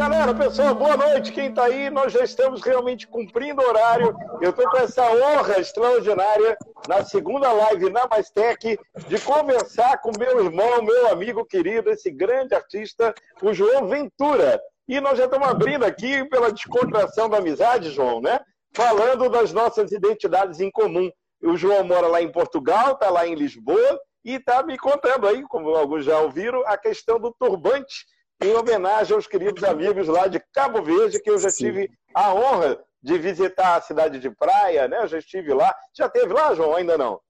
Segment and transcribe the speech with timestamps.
[0.00, 1.30] Galera, pessoal, boa noite.
[1.30, 4.16] Quem está aí, nós já estamos realmente cumprindo o horário.
[4.40, 6.56] Eu estou com essa honra extraordinária
[6.88, 12.54] na segunda live na Mastec de conversar com meu irmão, meu amigo querido, esse grande
[12.54, 14.58] artista, o João Ventura.
[14.88, 18.40] E nós já estamos abrindo aqui pela descontração da amizade, João, né?
[18.74, 21.10] Falando das nossas identidades em comum.
[21.42, 25.42] O João mora lá em Portugal, está lá em Lisboa e está me contando aí,
[25.42, 28.06] como alguns já ouviram, a questão do turbante
[28.40, 31.66] em homenagem aos queridos amigos lá de Cabo Verde, que eu já Sim.
[31.66, 35.02] tive a honra de visitar a cidade de praia, né?
[35.02, 35.74] Eu já estive lá.
[35.96, 36.74] Já teve lá, João?
[36.74, 37.20] Ainda não?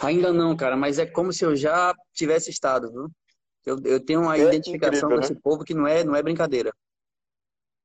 [0.00, 3.08] Ainda não, cara, mas é como se eu já tivesse estado, viu?
[3.64, 5.40] Eu, eu tenho uma é identificação incrível, com né?
[5.42, 6.72] povo que não é, não é brincadeira.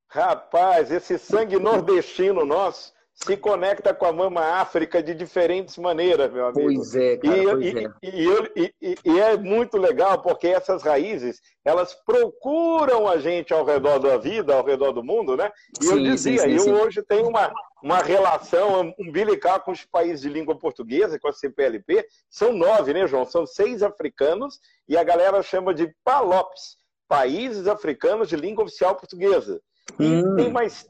[0.08, 6.46] Rapaz, esse sangue nordestino nosso se conecta com a mama África de diferentes maneiras, meu
[6.46, 6.74] amigo.
[6.74, 7.92] Pois é, cara, e, pois e, é.
[8.02, 13.98] E, e, e, é muito legal porque essas raízes, elas procuram a gente ao redor
[13.98, 15.50] da vida, ao redor do mundo, né?
[15.78, 19.84] E sim, eu dizia, sim, sim, eu hoje tenho uma, uma relação umbilical com os
[19.84, 22.06] países de língua portuguesa, com a CPLP.
[22.30, 23.26] São nove, né, João?
[23.26, 29.60] São seis africanos e a galera chama de PALOPs, Países Africanos de Língua Oficial Portuguesa.
[29.98, 30.36] E hum.
[30.36, 30.86] tem mais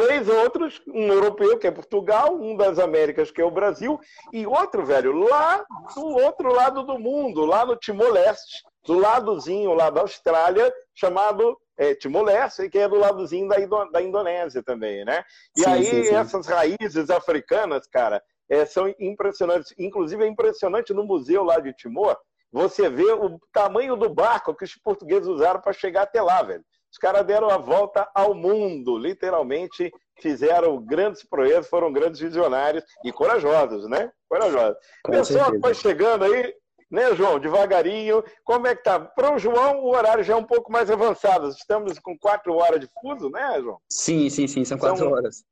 [0.00, 4.00] três outros, um europeu, que é Portugal, um das Américas, que é o Brasil,
[4.32, 5.62] e outro, velho, lá
[5.94, 11.94] do outro lado do mundo, lá no Timor-Leste, do ladozinho lá da Austrália, chamado é,
[11.94, 13.56] Timor-Leste, que é do ladozinho da,
[13.92, 15.22] da Indonésia também, né?
[15.56, 16.14] E sim, aí sim, sim.
[16.14, 19.74] essas raízes africanas, cara, é, são impressionantes.
[19.78, 22.16] Inclusive é impressionante no museu lá de Timor,
[22.50, 26.64] você vê o tamanho do barco que os portugueses usaram para chegar até lá, velho.
[26.92, 29.90] Os caras deram a volta ao mundo, literalmente
[30.20, 34.12] fizeram grandes projetos, foram grandes visionários e corajosos, né?
[34.28, 34.76] Corajosos.
[35.02, 36.54] Com Pessoal que foi chegando aí,
[36.90, 37.40] né, João?
[37.40, 38.22] Devagarinho.
[38.44, 39.00] Como é que tá?
[39.00, 41.48] Para o João, o horário já é um pouco mais avançado.
[41.48, 43.78] Estamos com quatro horas de fuso, né, João?
[43.88, 45.12] Sim, sim, sim, são quatro são...
[45.12, 45.42] horas.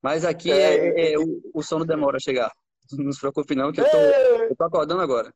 [0.00, 0.88] Mas aqui é...
[0.88, 2.52] É, é, o, o sono demora a chegar.
[2.92, 5.32] Não se preocupe, não, que eu tô, eu tô acordando agora.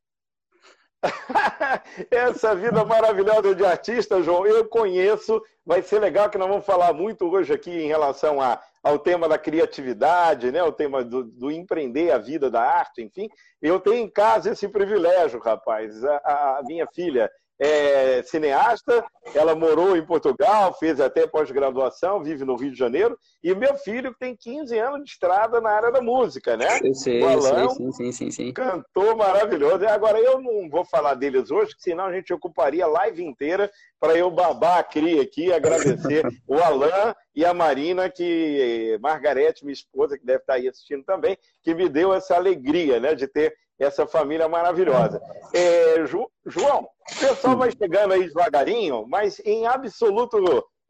[2.11, 5.41] Essa vida maravilhosa de artista, João, eu conheço.
[5.65, 9.27] Vai ser legal que nós vamos falar muito hoje aqui em relação a, ao tema
[9.27, 10.63] da criatividade, né?
[10.63, 13.29] o tema do, do, empreender a vida da arte, enfim.
[13.61, 16.03] Eu tenho em casa esse privilégio, rapaz.
[16.03, 17.31] a, a minha filha
[17.63, 19.05] é cineasta,
[19.35, 24.15] ela morou em Portugal, fez até pós-graduação, vive no Rio de Janeiro, e meu filho
[24.19, 26.79] tem 15 anos de estrada na área da música, né?
[26.83, 28.53] Eu sei, o sei, sim, sim, sim, sim.
[28.53, 29.83] Cantor maravilhoso.
[29.83, 33.71] E agora eu não vou falar deles hoje, senão a gente ocuparia a live inteira
[33.99, 39.73] para eu babar a cria aqui, agradecer o Alain e a Marina, que Margarete, minha
[39.73, 43.55] esposa, que deve estar aí assistindo também, que me deu essa alegria, né, de ter
[43.83, 45.21] essa família maravilhosa.
[45.53, 50.37] É, Ju, João, o pessoal vai chegando aí devagarinho, mas em absoluto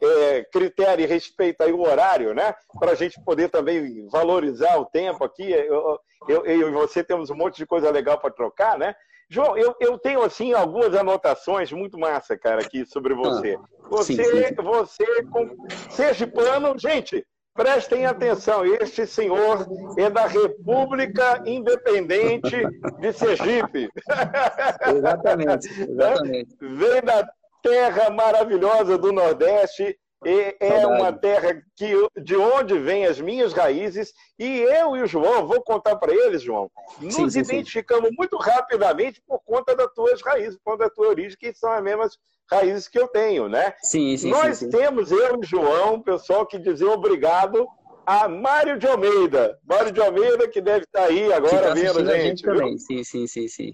[0.01, 2.53] é, critério e respeito aí o horário, né?
[2.79, 5.51] Para a gente poder também valorizar o tempo aqui.
[5.51, 8.95] Eu, eu, eu e você temos um monte de coisa legal para trocar, né?
[9.29, 13.57] João, eu, eu tenho assim algumas anotações muito massa, cara, aqui sobre você.
[13.57, 14.55] Ah, você, sim, sim.
[14.55, 15.55] você, com,
[15.89, 17.25] sergipano, gente,
[17.61, 22.57] Prestem atenção, este senhor é da República Independente
[22.99, 23.87] de Sergipe.
[24.97, 26.57] Exatamente, exatamente.
[26.59, 27.23] Vem da
[27.61, 29.95] terra maravilhosa do Nordeste,
[30.25, 35.07] e é uma terra que, de onde vêm as minhas raízes, e eu e o
[35.07, 36.67] João, vou contar para eles, João,
[36.99, 38.15] nos sim, sim, identificamos sim.
[38.17, 41.83] muito rapidamente por conta das tuas raízes, por conta da tua origem, que são as
[41.83, 42.17] mesmas
[42.51, 43.73] raízes que eu tenho, né?
[43.81, 47.67] Sim, sim, Nós sim, temos, eu e o João, pessoal que dizer obrigado
[48.05, 49.57] a Mário de Almeida.
[49.63, 52.21] Mário de Almeida, que deve estar aí agora tá vendo, gente.
[52.21, 52.77] gente também.
[52.77, 53.71] Sim, sim, sim, sim.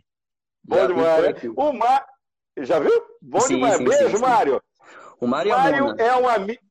[0.63, 1.51] Bom Já demais, né?
[1.55, 2.05] O Mar...
[2.59, 2.91] Já viu?
[3.21, 3.77] Bom sim, demais.
[3.77, 4.61] Sim, Beijo, sim, Mário.
[5.19, 6.61] O Mário, Mário é um amigo.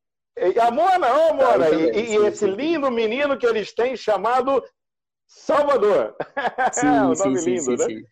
[0.60, 4.62] A Mona, ô Mona, e, também, e esse lindo menino que eles têm chamado
[5.26, 6.14] Salvador.
[6.72, 8.02] Sim, é um sim, nome sim, lindo, sim, né?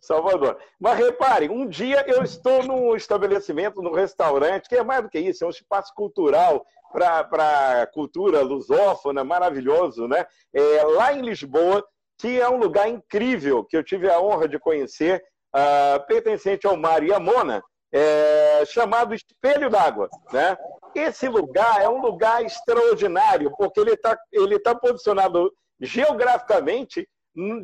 [0.00, 0.58] Salvador.
[0.78, 5.18] Mas repare, um dia eu estou num estabelecimento, num restaurante, que é mais do que
[5.18, 10.26] isso, é um espaço cultural para cultura lusófona, maravilhoso, né?
[10.52, 11.84] É, lá em Lisboa,
[12.18, 15.22] que é um lugar incrível, que eu tive a honra de conhecer,
[15.54, 17.62] uh, pertencente ao Mário e à Mona,
[17.92, 20.08] é, chamado Espelho d'Água.
[20.32, 20.56] Né?
[20.94, 27.08] Esse lugar é um lugar extraordinário, porque ele está ele tá posicionado geograficamente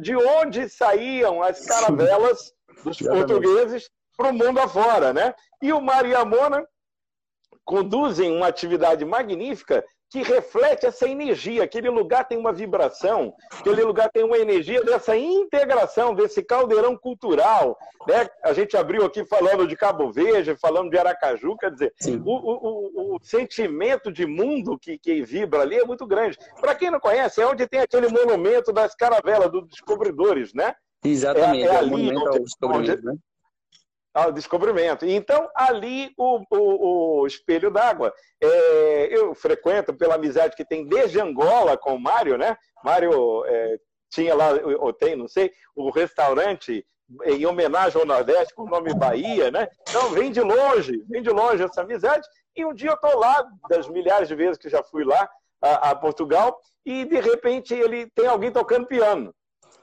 [0.01, 2.53] de onde saíam as caravelas
[2.85, 5.35] dos portugueses para o mundo afora, né?
[5.61, 6.67] E o Maria Mona
[7.65, 11.65] conduzem uma atividade magnífica que reflete essa energia.
[11.65, 17.77] Aquele lugar tem uma vibração, aquele lugar tem uma energia dessa integração, desse caldeirão cultural.
[18.07, 18.29] Né?
[18.43, 21.93] A gente abriu aqui falando de Cabo Verde, falando de Aracaju, quer dizer,
[22.25, 26.39] o, o, o, sentimento de mundo que, que vibra ali é muito grande.
[26.61, 30.75] Para quem não conhece, é onde tem aquele monumento das caravelas, dos descobridores, né?
[31.05, 33.07] Exatamente, é, é, é ali, o monumento aos descobridores, onde...
[33.07, 33.19] né?
[34.17, 35.05] Ao descobrimento.
[35.05, 38.15] Então, ali, o, o, o espelho d'água.
[38.43, 42.57] É, eu frequento pela amizade que tem desde Angola com o Mário, né?
[42.83, 43.77] Mário é,
[44.11, 46.83] tinha lá, ou tem, não sei, o restaurante
[47.25, 49.69] em homenagem ao Nordeste com o nome Bahia, né?
[49.87, 52.27] Então, vem de longe, vem de longe essa amizade.
[52.57, 55.29] E um dia eu estou lá, das milhares de vezes que já fui lá
[55.61, 59.35] a, a Portugal, e de repente ele tem alguém tocando piano.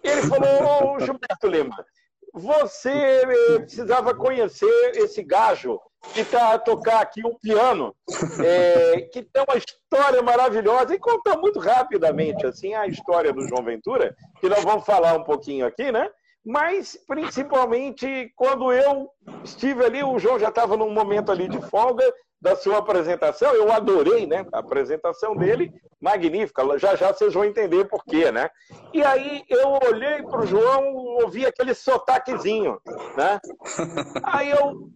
[0.01, 1.85] Ele falou, Gilberto Lima,
[2.33, 3.21] você
[3.59, 5.79] precisava conhecer esse gajo
[6.13, 7.95] que está a tocar aqui um piano,
[8.43, 13.63] é, que tem uma história maravilhosa, e conta muito rapidamente assim a história do João
[13.63, 16.09] Ventura, que nós vamos falar um pouquinho aqui, né?
[16.45, 19.09] Mas, principalmente, quando eu
[19.45, 22.03] estive ali, o João já estava num momento ali de folga,
[22.43, 23.55] da sua apresentação.
[23.55, 26.77] Eu adorei né, a apresentação dele, magnífica.
[26.77, 28.49] Já já vocês vão entender por quê, né?
[28.93, 30.93] E aí eu olhei para o João,
[31.23, 32.81] ouvi aquele sotaquezinho,
[33.15, 33.39] né?
[34.25, 34.89] Aí eu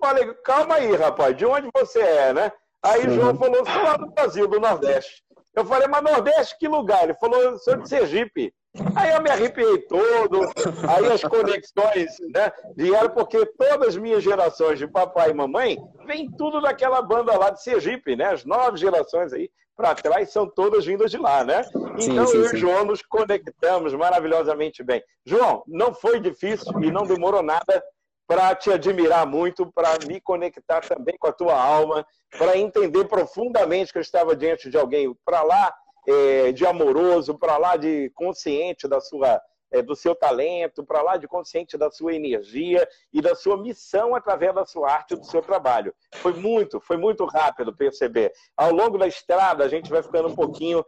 [0.00, 2.52] falei, calma aí, rapaz, de onde você é, né?
[2.82, 5.22] Aí o João falou, sou lá do Brasil, do Nordeste.
[5.54, 7.04] Eu falei, mas Nordeste, que lugar?
[7.04, 8.52] Ele falou, sou de Sergipe.
[8.96, 10.40] Aí eu me arrepiei todo,
[10.88, 16.28] aí as conexões né, vieram, porque todas as minhas gerações de papai e mamãe vem
[16.32, 18.32] tudo daquela banda lá de Sergipe, né?
[18.32, 21.62] As nove gerações aí para trás são todas vindas de lá, né?
[22.00, 25.02] Então sim, sim, eu e o João nos conectamos maravilhosamente bem.
[25.24, 27.82] João, não foi difícil e não demorou nada
[28.26, 32.04] para te admirar muito, para me conectar também com a tua alma,
[32.38, 35.72] para entender profundamente que eu estava diante de alguém para lá
[36.06, 39.40] é, de amoroso, para lá de consciente da sua,
[39.70, 44.14] é, do seu talento, para lá de consciente da sua energia e da sua missão
[44.14, 45.94] através da sua arte e do seu trabalho.
[46.16, 48.32] Foi muito, foi muito rápido perceber.
[48.56, 50.84] Ao longo da estrada, a gente vai ficando um pouquinho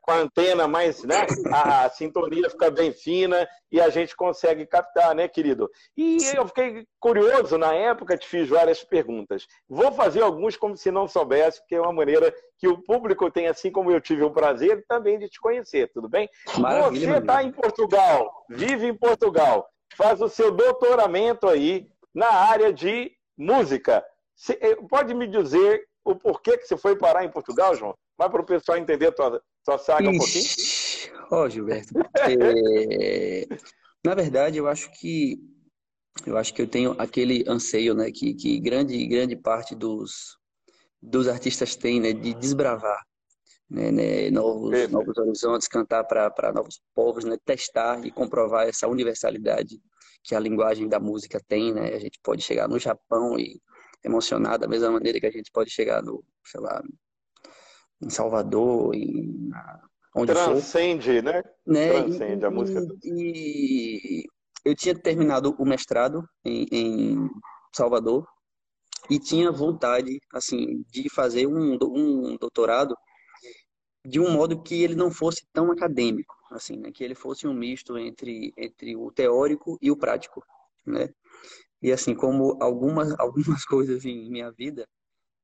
[0.00, 1.26] com a, antena mais, né?
[1.52, 5.70] A, sintonia fica bem fina e a gente consegue captar, né, querido?
[5.96, 9.46] E eu fiquei curioso na época, te fiz várias perguntas.
[9.68, 13.48] Vou fazer alguns como se não soubesse, porque é uma maneira que o público tem,
[13.48, 16.28] assim como eu tive o prazer também de te conhecer, tudo bem?
[16.58, 22.72] Maravilha, Você está em Portugal, vive em Portugal, faz o seu doutoramento aí na área
[22.72, 24.02] de música.
[24.34, 27.94] Você eh, pode me dizer o porquê que você foi parar em Portugal, João?
[28.18, 30.44] Mas para o pessoal entender a tua, tua saga um pouquinho.
[31.30, 31.92] Ó, oh, Gilberto.
[32.18, 33.46] é...
[34.04, 35.36] Na verdade, eu acho que
[36.24, 40.38] eu acho que eu tenho aquele anseio, né, que, que grande grande parte dos
[41.02, 43.04] dos artistas tem, né, de desbravar,
[43.68, 49.80] né, né novos novos horizontes, cantar para novos povos, né, testar e comprovar essa universalidade
[50.22, 51.94] que a linguagem da música tem, né?
[51.94, 53.60] A gente pode chegar no Japão e
[54.04, 56.82] emocionar da mesma maneira que a gente pode chegar no, sei lá,
[58.02, 59.50] em Salvador, em
[60.14, 61.22] onde Transcende, for.
[61.22, 61.42] né?
[61.66, 61.88] né?
[61.88, 62.80] Transcende e, a música.
[63.04, 64.24] E,
[64.64, 67.30] eu tinha terminado o mestrado em, em,
[67.74, 68.26] Salvador
[69.08, 72.96] e tinha vontade, assim, de fazer um, um doutorado
[74.04, 76.90] de um modo que ele não fosse tão acadêmico, assim, né?
[76.92, 80.44] Que ele fosse um misto entre, entre o teórico e o prático,
[80.84, 81.08] né?
[81.82, 84.86] E assim, como algumas, algumas coisas em minha vida,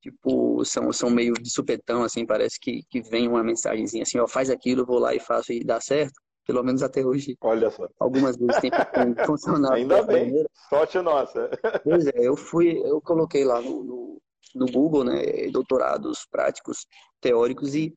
[0.03, 4.27] tipo, são, são meio de supetão, assim, parece que, que vem uma mensagenzinha assim, ó,
[4.27, 6.21] faz aquilo, vou lá e faço e dá certo.
[6.45, 7.37] Pelo menos até hoje.
[7.41, 7.87] Olha só.
[8.01, 8.71] Algumas vezes tem
[9.25, 9.75] funcionado.
[9.75, 10.25] Ainda bem.
[10.25, 10.49] Maneira.
[10.69, 11.49] Sorte nossa.
[11.85, 14.23] Pois é, eu fui, eu coloquei lá no, no,
[14.57, 16.85] no Google, né, doutorados práticos,
[17.21, 17.95] teóricos e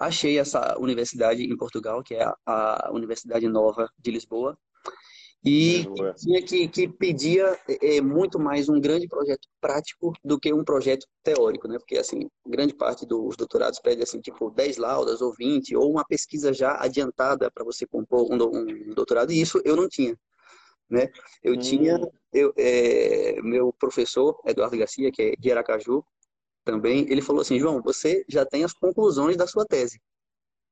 [0.00, 4.58] achei essa universidade em Portugal, que é a, a Universidade Nova de Lisboa,
[5.44, 5.84] e
[6.16, 11.04] tinha que, que pedia é, muito mais um grande projeto prático do que um projeto
[11.22, 11.78] teórico, né?
[11.78, 16.04] Porque, assim, grande parte dos doutorados pede, assim, tipo, 10 laudas ou 20, ou uma
[16.04, 20.16] pesquisa já adiantada para você compor um, um, doutorado, e isso eu não tinha,
[20.88, 21.08] né?
[21.42, 21.58] Eu hum.
[21.58, 21.98] tinha,
[22.32, 26.04] eu, é, meu professor, Eduardo Garcia, que é de Aracaju,
[26.64, 30.00] também, ele falou assim, João, você já tem as conclusões da sua tese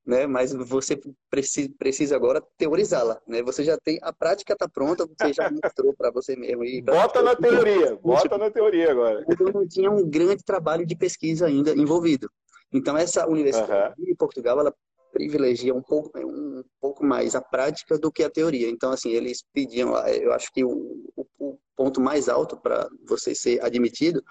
[0.06, 0.26] né?
[0.26, 0.98] Mas você
[1.30, 3.42] precisa, precisa agora teorizá-la, né?
[3.42, 6.64] Você já tem a prática está pronta, você já mostrou para você mesmo.
[6.64, 9.24] E bota na teoria, bota na teoria agora.
[9.28, 12.30] Eu não tinha um grande trabalho de pesquisa ainda envolvido.
[12.72, 14.04] Então essa universidade uhum.
[14.04, 14.74] de Portugal, ela
[15.12, 18.68] privilegia um pouco um pouco mais a prática do que a teoria.
[18.68, 21.04] Então assim eles pediam, eu acho que o,
[21.38, 24.22] o ponto mais alto para você ser admitido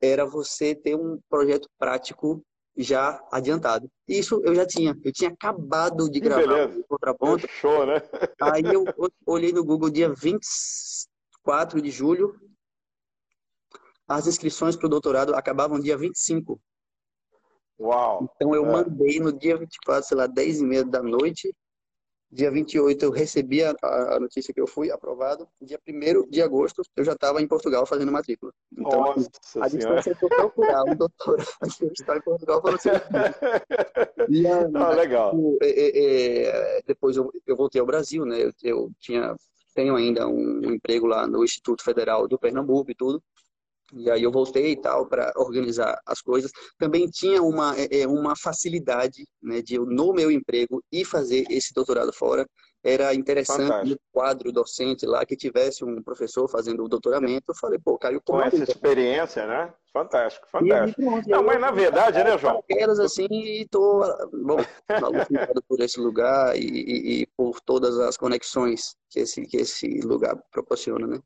[0.00, 2.44] era você ter um projeto prático
[2.76, 3.90] já adiantado.
[4.06, 4.94] Isso eu já tinha.
[5.02, 7.48] Eu tinha acabado de gravar o contraponto.
[7.48, 8.02] Show, né?
[8.40, 8.84] Aí eu
[9.26, 12.38] olhei no Google dia 24 de julho.
[14.06, 16.60] As inscrições para o doutorado acabavam dia 25.
[17.80, 18.30] Uau!
[18.34, 18.72] Então eu é.
[18.72, 21.52] mandei no dia 24, sei lá, 10 e meia da noite.
[22.30, 25.48] Dia 28 eu recebi a, a notícia que eu fui aprovado.
[25.62, 28.52] Dia 1 de agosto eu já estava em Portugal fazendo matrícula.
[28.72, 29.30] Então Nossa
[29.60, 31.38] a distância foi procurar um doutor
[31.78, 32.88] que está em Portugal falando assim.
[34.28, 35.34] e a, ah, legal.
[35.62, 38.42] É, é, é, depois eu, eu voltei ao Brasil, né?
[38.42, 39.36] Eu, eu tinha
[39.76, 43.22] tenho ainda um, um emprego lá no Instituto Federal do Pernambuco e tudo.
[43.94, 46.50] E aí eu voltei e tal para organizar as coisas.
[46.78, 51.44] Também tinha uma, é, é, uma facilidade né, de eu, no meu emprego, ir fazer
[51.50, 52.46] esse doutorado fora.
[52.84, 53.88] Era interessante Fantástico.
[53.88, 57.46] no quadro docente lá que tivesse um professor fazendo o doutoramento.
[57.48, 59.72] Eu falei, pô, Caio, com essa experiência, né?
[59.92, 61.00] Fantástico, fantástico.
[61.02, 62.62] Aí, Não, mas na verdade, né, João?
[62.68, 64.02] Elas assim e tô,
[64.32, 64.58] bom,
[65.00, 65.26] maluco
[65.66, 70.36] por esse lugar e, e, e por todas as conexões que esse, que esse lugar
[70.52, 71.20] proporciona, né?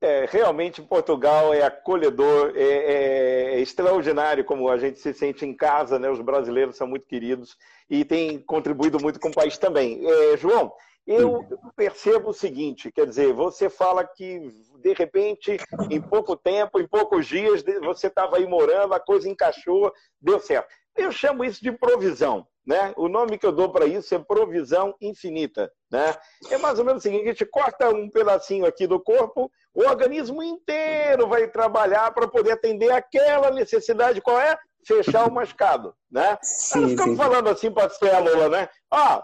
[0.00, 5.52] É, realmente Portugal é acolhedor, é, é, é, extraordinário como a gente se sente em
[5.52, 6.08] casa, né?
[6.08, 7.56] Os brasileiros são muito queridos
[7.90, 10.00] e tem contribuído muito com o país também.
[10.06, 10.72] É, João,
[11.04, 15.56] eu percebo o seguinte, quer dizer, você fala que de repente,
[15.90, 20.68] em pouco tempo, em poucos dias, você estava aí morando, a coisa encaixou, deu certo.
[20.96, 22.46] Eu chamo isso de provisão.
[22.68, 22.92] Né?
[22.98, 25.72] O nome que eu dou para isso é provisão infinita.
[25.90, 26.14] Né?
[26.50, 29.88] É mais ou menos o seguinte: a gente corta um pedacinho aqui do corpo, o
[29.88, 34.20] organismo inteiro vai trabalhar para poder atender aquela necessidade.
[34.20, 34.54] Qual é?
[34.86, 35.94] Fechar o mascado.
[36.10, 36.36] Né?
[36.42, 37.22] Sim, Nós ficamos sim.
[37.22, 38.68] falando assim para a célula, né?
[38.90, 39.22] Ó,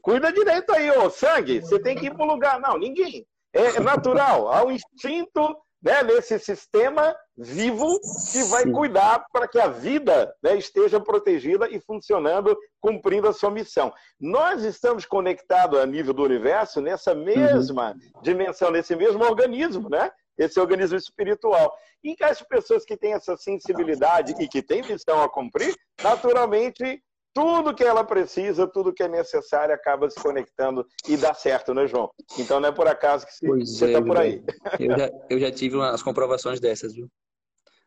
[0.00, 2.60] cuida direito aí, ô sangue, você tem que ir para o lugar.
[2.60, 3.26] Não, ninguém.
[3.52, 8.00] É natural, há um instinto né, nesse sistema vivo
[8.32, 13.50] que vai cuidar para que a vida né, esteja protegida e funcionando, cumprindo a sua
[13.50, 13.92] missão.
[14.18, 18.22] Nós estamos conectados a nível do universo nessa mesma uhum.
[18.22, 20.10] dimensão, nesse mesmo organismo, né?
[20.38, 21.72] Esse organismo espiritual.
[22.02, 27.02] E que as pessoas que têm essa sensibilidade e que têm missão a cumprir, naturalmente
[27.34, 31.86] tudo que ela precisa, tudo que é necessário, acaba se conectando e dá certo, né,
[31.88, 32.08] João?
[32.38, 34.42] Então não é por acaso que você está é, por aí.
[34.78, 37.10] Eu já, eu já tive umas comprovações dessas, viu?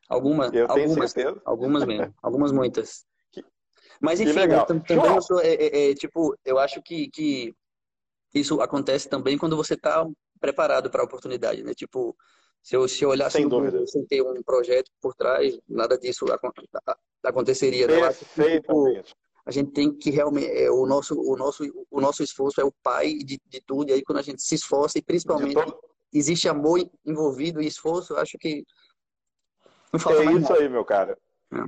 [0.09, 1.41] Algumas, eu algumas, certeza.
[1.45, 3.05] algumas mesmo, algumas muitas.
[4.01, 7.55] Mas enfim, né, também eu sou, é, é, é, tipo, eu acho que, que
[8.33, 10.05] isso acontece também quando você está
[10.39, 11.73] preparado para a oportunidade, né?
[11.73, 12.15] Tipo,
[12.61, 16.25] se eu, se eu olhasse sem, no, sem ter um projeto por trás, nada disso
[17.23, 17.87] aconteceria.
[17.87, 18.01] Né?
[18.01, 19.07] Perfeitamente.
[19.07, 22.65] Tipo, a gente tem que realmente é, o nosso o nosso o nosso esforço é
[22.65, 25.55] o pai de, de tudo e aí quando a gente se esforça e principalmente
[26.13, 28.65] existe amor envolvido e esforço eu acho que
[29.93, 30.57] não falta é isso nada.
[30.57, 31.17] aí meu cara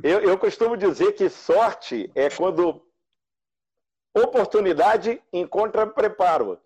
[0.04, 0.14] é.
[0.14, 2.86] eu, eu costumo dizer que sorte é quando
[4.14, 6.60] oportunidade encontra preparo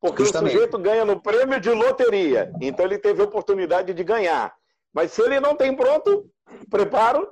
[0.00, 0.50] porque Justamente.
[0.50, 4.54] o sujeito ganha no prêmio de loteria então ele teve oportunidade de ganhar
[4.92, 6.30] mas se ele não tem pronto
[6.70, 7.28] preparo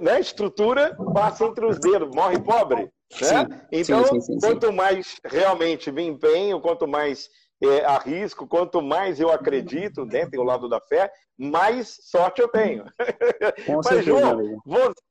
[0.00, 2.90] né, estrutura passa entre os dedos, morre pobre.
[3.20, 3.46] Né?
[3.70, 7.28] então, sim, sim, sim, quanto mais realmente me empenho, quanto mais
[7.62, 12.48] é, arrisco, quanto mais eu acredito, né, tem o lado da fé, mais sorte eu
[12.48, 12.84] tenho.
[13.68, 14.60] Mas, certeza, João,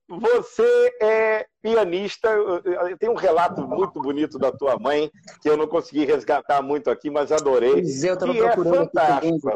[0.08, 2.30] você é pianista,
[3.00, 5.10] tem um relato muito bonito da tua mãe,
[5.42, 7.74] que eu não consegui resgatar muito aqui, mas adorei.
[7.74, 9.50] Pois eu que é fantástico.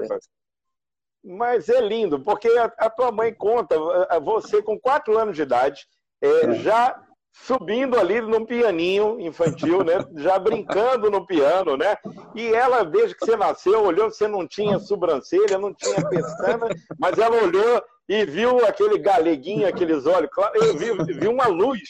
[1.26, 3.76] Mas é lindo, porque a, a tua mãe conta,
[4.22, 5.88] você com quatro anos de idade,
[6.22, 6.54] é, é.
[6.56, 7.02] já
[7.34, 9.96] subindo ali num pianinho infantil, né?
[10.16, 11.98] Já brincando no piano, né?
[12.34, 17.18] E ela, desde que você nasceu, olhou, você não tinha sobrancelha, não tinha pestana, mas
[17.18, 20.30] ela olhou e viu aquele galeguinho, aqueles olhos,
[20.78, 21.82] viu, viu uma luz,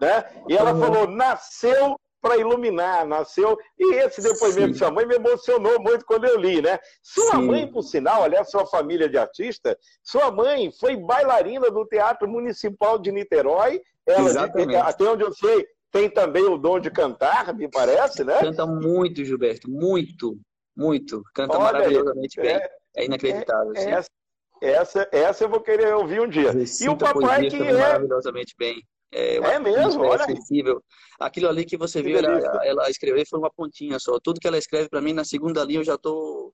[0.00, 0.24] né?
[0.48, 3.58] E ela falou, nasceu para iluminar, nasceu.
[3.78, 4.72] E esse depoimento Sim.
[4.72, 6.78] de sua mãe me emocionou muito quando eu li, né?
[7.02, 7.46] Sua Sim.
[7.46, 12.98] mãe, por sinal, aliás, sua família de artista, sua mãe foi bailarina do Teatro Municipal
[12.98, 13.80] de Niterói.
[14.06, 14.76] Ela, Exatamente.
[14.76, 18.40] até onde eu sei, tem também o dom de cantar, me parece, né?
[18.40, 20.38] Canta muito, Gilberto, muito,
[20.76, 21.22] muito.
[21.34, 22.68] Canta Olha, maravilhosamente é, bem.
[22.96, 23.72] É inacreditável.
[23.76, 24.10] É, essa,
[24.62, 26.52] essa, essa eu vou querer ouvir um dia.
[26.80, 28.82] e o papai que é maravilhosamente bem.
[29.12, 30.24] É, é mesmo, olha.
[30.24, 30.82] Sensível.
[31.18, 34.18] Aquilo ali que você que viu, ela, ela escreveu foi uma pontinha só.
[34.20, 36.52] Tudo que ela escreve para mim, na segunda linha eu já tô.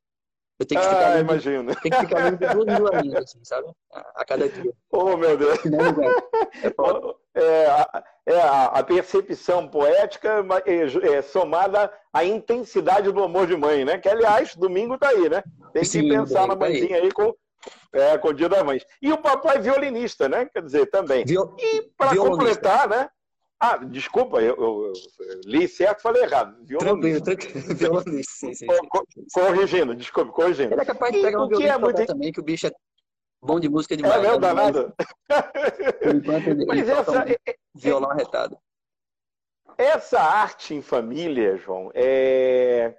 [0.58, 1.10] Eu tenho que ficar.
[1.10, 1.76] Ah, lendo, imagino.
[1.76, 3.68] Tem que ficar lendo duas, duas linhas, assim, sabe?
[3.92, 4.72] A, a, cada dia.
[4.90, 5.58] Oh, meu Deus.
[7.34, 13.54] É, é, a, é a, percepção poética é, é, somada à intensidade do amor de
[13.54, 13.98] mãe, né?
[13.98, 15.42] Que, aliás, domingo tá aí, né?
[15.74, 17.34] Tem que Sim, pensar na mãezinha aí com
[17.92, 18.84] É, com o Dia das Mães.
[19.00, 20.46] E o papai violinista, né?
[20.46, 21.24] Quer dizer, também.
[21.24, 21.56] Viol...
[21.58, 23.08] E para completar, né?
[23.58, 26.62] Ah, desculpa, eu, eu, eu, li certo, falei errado.
[26.64, 27.24] Violonista.
[27.24, 27.74] Tranquilo, tranquilo.
[27.74, 28.88] Violonista, sim, sim, sim.
[29.32, 30.74] Corrigindo, desculpa, corrigindo.
[30.74, 32.06] Ele é capaz de pegar e, um violão é muito...
[32.06, 32.72] também, que o bicho é
[33.42, 34.16] bom de música demais.
[34.16, 34.94] É mesmo, danado?
[36.02, 37.10] Por enquanto ele, Mas ele essa...
[37.10, 38.58] um é, é, violão arretado.
[39.78, 42.94] Essa arte em família, João, é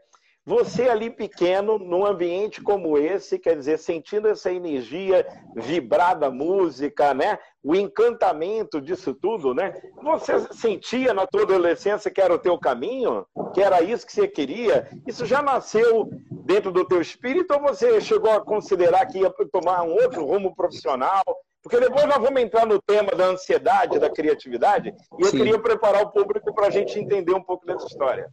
[0.47, 7.13] você ali pequeno, num ambiente como esse, quer dizer, sentindo essa energia vibrar da música,
[7.13, 7.37] né?
[7.61, 9.73] O encantamento disso tudo, né?
[10.01, 14.25] Você sentia na tua adolescência que era o teu caminho, que era isso que você
[14.25, 14.89] queria?
[15.05, 19.83] Isso já nasceu dentro do teu espírito ou você chegou a considerar que ia tomar
[19.83, 21.25] um outro rumo profissional?
[21.61, 25.39] Porque depois nós vamos entrar no tema da ansiedade, da criatividade, e eu Sim.
[25.39, 28.29] queria preparar o público para a gente entender um pouco dessa história.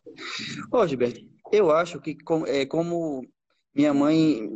[0.71, 3.27] Ô, Gilberto, eu acho que é, como
[3.75, 4.51] minha mãe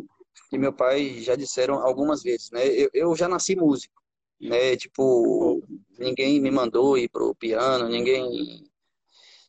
[0.53, 2.67] e meu pai já disseram algumas vezes, né?
[2.67, 4.03] Eu, eu já nasci músico,
[4.41, 4.77] né?
[4.77, 5.63] Tipo,
[5.99, 8.65] ninguém me mandou ir pro piano, ninguém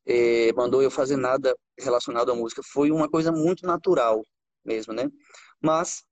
[0.06, 2.62] é, mandou eu fazer nada relacionado à música.
[2.64, 4.24] Foi uma coisa muito natural
[4.66, 5.10] mesmo, né?
[5.62, 6.04] Mas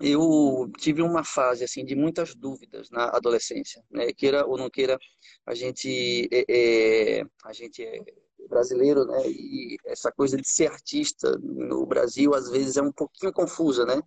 [0.00, 4.12] eu tive uma fase assim de muitas dúvidas na adolescência, né?
[4.12, 4.98] Queira ou não queira,
[5.44, 8.00] a gente é, é, a gente é
[8.48, 9.22] brasileiro, né?
[9.26, 14.00] E essa coisa de ser artista no Brasil às vezes é um pouquinho confusa, né?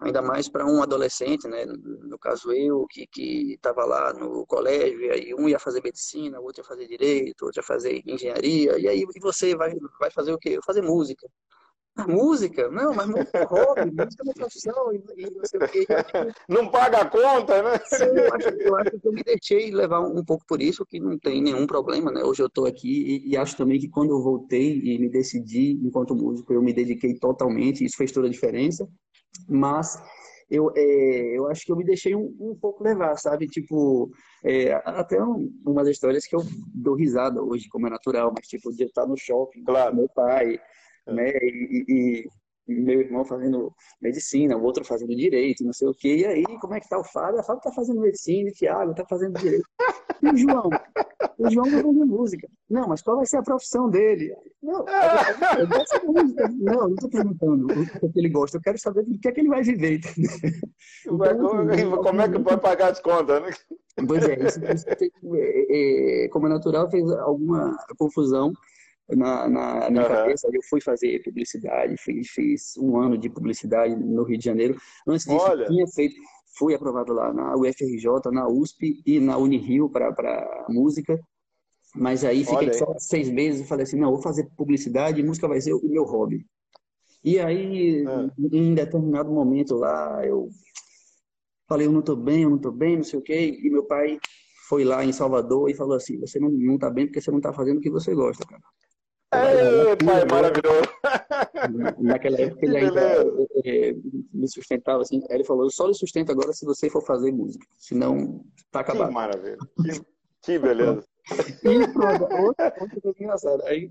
[0.00, 1.66] Ainda mais para um adolescente, né?
[1.66, 6.40] No caso eu, que que estava lá no colégio, e aí um ia fazer medicina,
[6.40, 10.38] outro ia fazer direito, outro ia fazer engenharia, e aí você vai vai fazer o
[10.38, 10.58] quê?
[10.64, 11.28] Fazer música.
[12.00, 12.70] A música?
[12.70, 15.86] Não, mas música é hobby, música é uma profissão, e, e não sei o quê.
[16.48, 17.78] Não paga a conta, né?
[17.86, 20.98] Sim, eu acho, eu acho que eu me deixei levar um pouco por isso, que
[20.98, 22.22] não tem nenhum problema, né?
[22.22, 25.78] Hoje eu estou aqui e, e, acho também que quando eu voltei e me decidi
[25.82, 28.88] enquanto músico, eu me dediquei totalmente, isso fez toda a diferença,
[29.48, 29.96] mas
[30.50, 33.46] eu, é, eu acho que eu me deixei um, um pouco levar, sabe?
[33.46, 34.10] Tipo,
[34.44, 36.40] é, até um, umas histórias que eu
[36.74, 39.90] dou risada hoje, como é natural, mas tipo, de estar no shopping claro.
[39.92, 40.58] com meu pai.
[41.06, 41.30] Né?
[41.42, 42.28] E, e,
[42.68, 46.16] e, meu irmão fazendo medicina, o outro fazendo direito, não sei o quê.
[46.18, 47.40] E aí, como é que tá o Fábio?
[47.40, 49.66] O Fábio tá fazendo medicina, o Thiago tá fazendo direito.
[50.22, 50.70] E o João?
[51.38, 52.48] O João vai fazer música.
[52.68, 54.34] Não, mas qual vai ser a profissão dele?
[54.62, 54.84] Não,
[55.58, 56.48] eu gosto de música.
[56.48, 57.66] Não, não tô perguntando
[58.02, 58.58] o que ele gosta.
[58.58, 60.00] Eu quero saber do que é que ele vai viver.
[61.06, 63.50] Então, assim, como é que vai pagar as contas, né?
[64.06, 64.86] Pois é, isso, isso,
[65.34, 68.52] é, é, como é natural, fez alguma confusão
[69.16, 70.08] na, na minha uhum.
[70.08, 70.48] cabeça.
[70.52, 74.76] Eu fui fazer publicidade, fiz, fiz, um ano de publicidade no Rio de Janeiro.
[75.06, 75.66] Antes disso, Olha.
[75.66, 76.14] tinha feito,
[76.56, 81.18] fui aprovado lá na UFRJ, na USP e na Unirio para música.
[81.94, 85.60] Mas aí fiquei só seis meses e falei assim, não, vou fazer publicidade música vai
[85.60, 86.46] ser o meu hobby.
[87.22, 88.56] E aí, é.
[88.56, 90.48] em determinado momento lá, eu
[91.68, 93.58] falei, eu não tô bem, eu não tô bem, não sei o quê.
[93.62, 94.18] E meu pai
[94.68, 97.40] foi lá em Salvador e falou assim, você não, não tá bem porque você não
[97.40, 98.62] tá fazendo o que você gosta, cara.
[100.04, 100.90] Pai maravilhoso.
[101.98, 103.00] Naquela época ele ainda
[103.64, 103.94] é,
[104.32, 105.22] me sustentava assim.
[105.28, 108.80] Aí ele falou: eu só lhe sustento agora se você for fazer música, senão tá
[108.80, 109.08] acabado.
[109.08, 109.58] Que maravilha.
[109.82, 110.00] Que,
[110.42, 111.04] que beleza.
[111.64, 113.64] e pronto, outra, outra coisa engraçada.
[113.66, 113.90] Aí,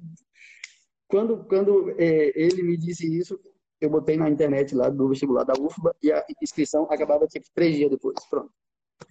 [1.08, 3.40] quando, quando é, ele me disse isso,
[3.82, 7.76] eu botei na internet lá do vestibular da UFBA e a inscrição acabava tipo três
[7.76, 8.16] dias depois.
[8.30, 8.52] Pronto.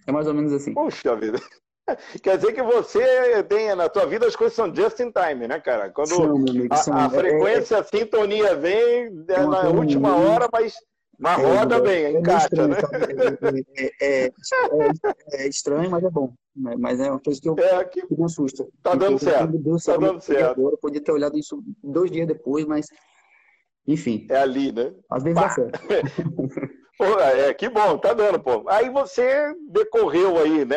[0.05, 0.73] É mais ou menos assim.
[0.73, 1.39] Puxa vida.
[2.21, 5.59] Quer dizer que você tem na tua vida as coisas são just in time, né,
[5.59, 5.89] cara?
[5.89, 10.47] Quando são, amigo, são, a, a, frequência, é, a sintonia vem é na última hora,
[10.51, 10.73] mas,
[11.17, 12.77] mas é, roda é, bem, encaixa, né?
[14.01, 14.31] É,
[15.33, 16.33] é, estranho, mas é bom.
[16.55, 18.67] Mas é uma coisa que, eu, que, que me assusta.
[18.83, 19.57] Tá dando certo.
[19.57, 20.61] Deus tá dando certo.
[20.61, 22.87] Eu podia ter olhado isso dois dias depois, mas
[23.87, 24.27] enfim.
[24.29, 24.93] É ali, né?
[25.09, 25.79] Às vezes dá certo.
[26.99, 28.65] Pô, é, que bom, tá dando, pô.
[28.67, 30.75] Aí você decorreu aí, né?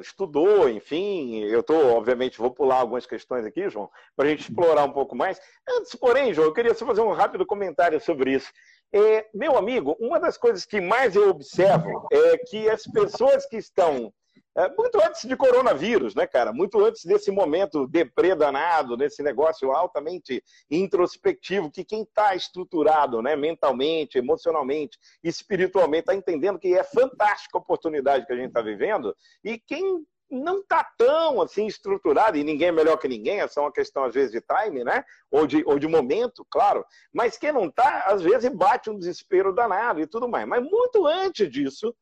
[0.00, 1.44] Estudou, enfim.
[1.44, 5.14] Eu tô, obviamente, vou pular algumas questões aqui, João, para a gente explorar um pouco
[5.14, 5.38] mais.
[5.68, 8.50] Antes, porém, João, eu queria só fazer um rápido comentário sobre isso.
[8.90, 13.58] É, meu amigo, uma das coisas que mais eu observo é que as pessoas que
[13.58, 14.10] estão
[14.56, 16.52] é, muito antes de coronavírus, né, cara?
[16.52, 24.18] Muito antes desse momento depredanado, desse negócio altamente introspectivo, que quem está estruturado, né, mentalmente,
[24.18, 29.58] emocionalmente, espiritualmente, está entendendo que é fantástica a oportunidade que a gente está vivendo, e
[29.58, 33.72] quem não está tão assim estruturado, e ninguém é melhor que ninguém, é só uma
[33.72, 35.04] questão, às vezes, de time, né?
[35.30, 36.84] Ou de, ou de momento, claro.
[37.12, 40.46] Mas quem não está, às vezes, bate um desespero danado e tudo mais.
[40.46, 41.94] Mas muito antes disso,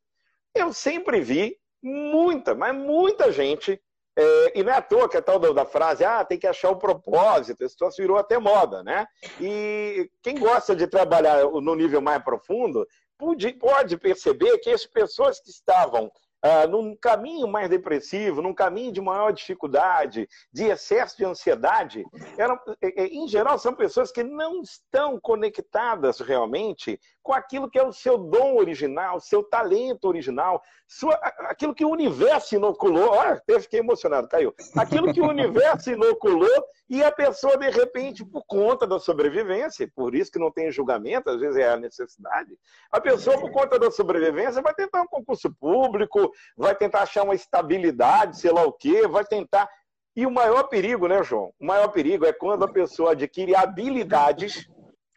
[0.55, 3.81] eu sempre vi muita, mas muita gente.
[4.17, 6.47] É, e não é à toa que é tal da, da, frase, ah, tem que
[6.47, 9.07] achar o propósito, esse troço virou até moda, né?
[9.41, 12.85] E quem gosta de trabalhar no nível mais profundo,
[13.17, 16.11] pode, pode perceber que as pessoas que estavam
[16.45, 22.05] uh, num caminho mais depressivo, num caminho de maior dificuldade, de excesso de ansiedade,
[22.37, 27.79] eram, é, é, em geral, são pessoas que não estão conectadas realmente com aquilo que
[27.79, 31.13] é o seu dom original, seu talento original, sua,
[31.51, 33.11] aquilo que o universo inoculou.
[33.11, 34.55] Olha, até fiquei emocionado, caiu.
[34.75, 36.49] Aquilo que o universo inoculou
[36.89, 41.29] e a pessoa, de repente, por conta da sobrevivência, por isso que não tem julgamento,
[41.29, 42.59] às vezes é a necessidade,
[42.91, 47.35] a pessoa, por conta da sobrevivência, vai tentar um concurso público, vai tentar achar uma
[47.35, 49.69] estabilidade, sei lá o quê, vai tentar.
[50.17, 51.53] E o maior perigo, né, João?
[51.61, 54.67] O maior perigo é quando a pessoa adquire habilidades,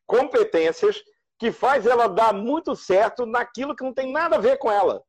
[0.05, 1.01] competências,
[1.41, 5.01] que faz ela dar muito certo naquilo que não tem nada a ver com ela.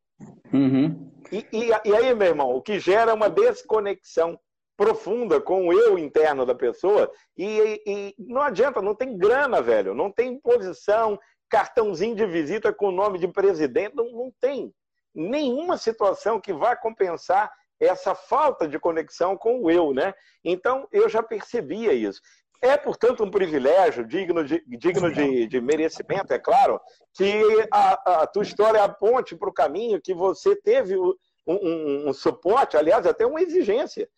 [0.50, 1.12] Uhum.
[1.30, 4.40] E, e, e aí, meu irmão, o que gera uma desconexão
[4.74, 9.92] profunda com o eu interno da pessoa e, e, não adianta, não tem grana, velho,
[9.92, 14.72] não tem posição, cartãozinho de visita com o nome de presidente, não, não tem
[15.14, 20.14] nenhuma situação que vá compensar essa falta de conexão com o eu, né?
[20.42, 22.22] Então, eu já percebia isso.
[22.62, 26.80] É, portanto, um privilégio digno de, digno de, de merecimento, é claro,
[27.12, 31.12] que a, a tua história aponte para o caminho que você teve um,
[31.44, 34.08] um, um, suporte, aliás, até uma exigência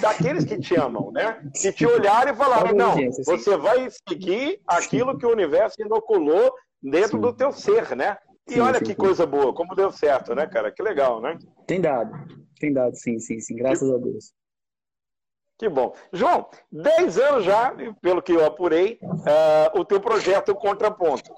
[0.00, 1.38] daqueles que te amam, né?
[1.54, 6.50] Que te olharam e falaram, não, você vai seguir aquilo que o universo inoculou
[6.82, 7.20] dentro sim.
[7.20, 8.16] do teu ser, né?
[8.48, 10.72] E sim, olha sim, que coisa boa, como deu certo, né, cara?
[10.72, 11.38] Que legal, né?
[11.66, 12.10] Tem dado,
[12.58, 14.32] tem dado, sim, sim, sim, graças a Deus.
[15.62, 15.94] Que bom.
[16.12, 21.32] João, 10 anos já, pelo que eu apurei, uh, o teu projeto Contraponto.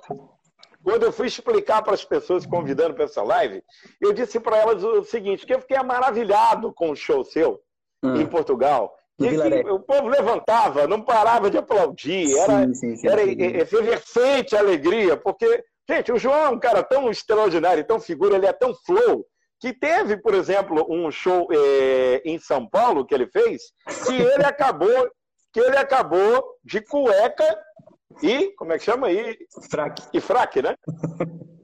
[0.83, 3.63] Quando eu fui explicar para as pessoas convidando para essa live,
[4.01, 7.61] eu disse para elas o seguinte, que eu fiquei maravilhado com o show seu
[8.03, 8.17] hum.
[8.17, 8.97] em Portugal.
[9.19, 14.59] Que, que o povo levantava, não parava de aplaudir, era, sim, sim, sim, era a
[14.59, 18.75] alegria, porque Gente, o João é um cara tão extraordinário, tão figura, ele é tão
[18.75, 19.27] flow,
[19.65, 23.63] que teve, por exemplo, um show é, em São Paulo que ele fez,
[24.07, 25.11] que ele acabou,
[25.55, 27.59] que ele acabou de cueca
[28.23, 29.39] e, como é que chama aí?
[29.71, 30.03] Fraque.
[30.13, 30.77] E fraque, né?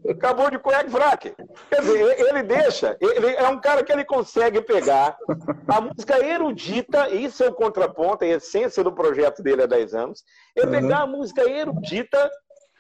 [0.09, 1.35] Acabou de cueca e fraque.
[1.69, 5.15] Quer dizer, ele deixa, ele é um cara que ele consegue pegar
[5.69, 10.23] a música erudita, isso é o contraponto, a essência do projeto dele há 10 anos,
[10.57, 12.31] é pegar a música erudita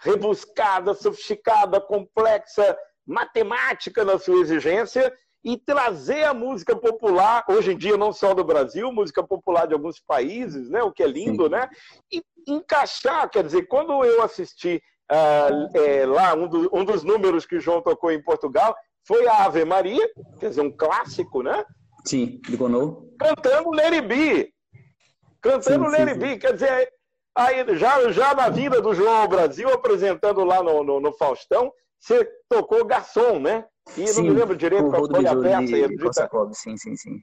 [0.02, 2.74] rebuscada, sofisticada, complexa,
[3.06, 8.44] matemática na sua exigência e trazer a música popular, hoje em dia não só do
[8.44, 11.68] Brasil, música popular de alguns países, né, o que é lindo, né?
[12.12, 17.46] E encaixar, quer dizer, quando eu assisti uh, é, lá, um, do, um, dos números
[17.46, 20.06] que o João tocou em Portugal, foi a Ave Maria,
[20.38, 21.64] quer dizer, um clássico, né?
[22.04, 23.08] Sim, de Bono.
[23.18, 24.52] Cantando Leribi.
[25.40, 26.92] Cantando Leribi, quer dizer,
[27.36, 32.24] Aí, já, já na vida do João Brasil, apresentando lá no, no, no Faustão, você
[32.48, 33.66] tocou garçom, né?
[33.96, 36.28] E sim, não me lembro direito qual foi a peça.
[36.54, 37.20] Sim, sim, sim.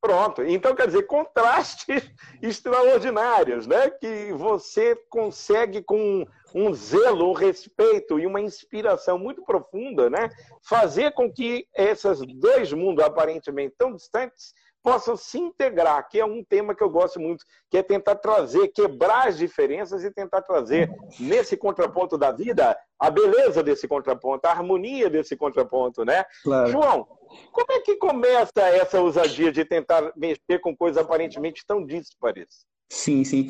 [0.00, 0.42] Pronto.
[0.42, 2.10] Então, quer dizer, contrastes
[2.42, 3.90] extraordinários, né?
[3.90, 10.30] Que você consegue, com um zelo, um respeito e uma inspiração muito profunda, né?
[10.62, 16.44] Fazer com que esses dois mundos aparentemente tão distantes possam se integrar, que é um
[16.44, 20.90] tema que eu gosto muito, que é tentar trazer, quebrar as diferenças e tentar trazer
[21.18, 26.22] nesse contraponto da vida a beleza desse contraponto, a harmonia desse contraponto, né?
[26.42, 26.70] Claro.
[26.70, 27.08] João,
[27.50, 32.66] como é que começa essa ousadia de tentar mexer com coisas aparentemente tão díspares?
[32.92, 33.48] Sim, sim.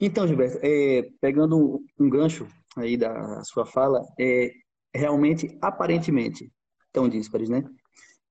[0.00, 4.52] Então, Gilberto, é, pegando um gancho aí da sua fala, é
[4.94, 6.50] realmente, aparentemente,
[6.92, 7.64] tão díspares, né?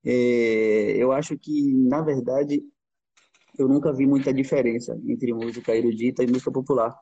[0.06, 2.64] É, eu acho que, na verdade,
[3.58, 6.96] eu nunca vi muita diferença entre música erudita e música popular.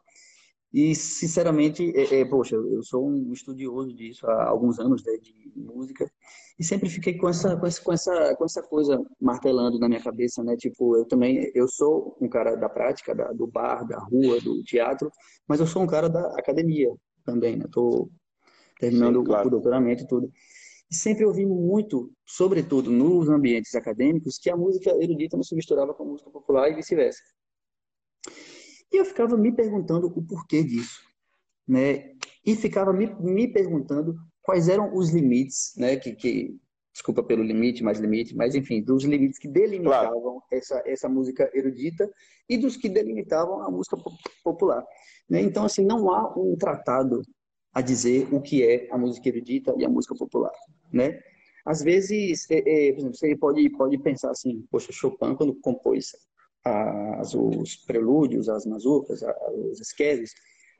[0.74, 5.34] E, sinceramente, é, é, poxa, eu sou um estudioso disso há alguns anos, né, de
[5.56, 6.10] música,
[6.60, 10.02] e sempre fiquei com essa, com essa, com essa, com essa coisa martelando na minha
[10.02, 10.56] cabeça, né?
[10.58, 14.62] Tipo, eu também, eu sou um cara da prática, da, do bar, da rua, do
[14.64, 15.12] teatro,
[15.48, 16.92] mas eu sou um cara da academia
[17.24, 17.66] também, né?
[17.72, 18.10] Tô
[18.80, 19.48] terminando Sim, claro.
[19.48, 20.32] o doutoramento e tudo.
[20.90, 26.04] Sempre ouvimos muito, sobretudo nos ambientes acadêmicos, que a música erudita não se misturava com
[26.04, 27.22] a música popular e vice-versa.
[28.92, 31.02] E eu ficava me perguntando o porquê disso,
[31.68, 32.14] né?
[32.46, 35.98] E ficava me, me perguntando quais eram os limites, né?
[35.98, 36.58] Que, que,
[36.94, 40.44] desculpa pelo limite, mais limite, mas enfim, dos limites que delimitavam claro.
[40.52, 42.10] essa, essa música erudita
[42.48, 43.98] e dos que delimitavam a música
[44.42, 44.84] popular.
[45.30, 45.42] Né?
[45.42, 47.22] Então, assim, não há um tratado
[47.74, 50.54] a dizer o que é a música erudita e a música popular
[50.92, 51.20] né?
[51.66, 56.12] Às vezes, é, é, por exemplo, você pode, pode pensar assim, poxa, Chopin, quando compôs
[56.64, 59.22] as, os prelúdios, as mazurcas,
[59.54, 60.34] os esqueses,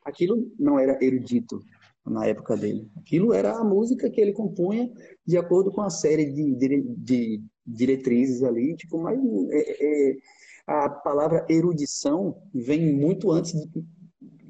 [0.06, 1.62] aquilo não era erudito,
[2.10, 2.90] na época dele.
[2.98, 4.90] Aquilo era a música que ele compunha
[5.26, 9.20] de acordo com a série de, de, de diretrizes ali, tipo, mas
[9.52, 10.16] é, é,
[10.66, 13.86] a palavra erudição vem muito antes de,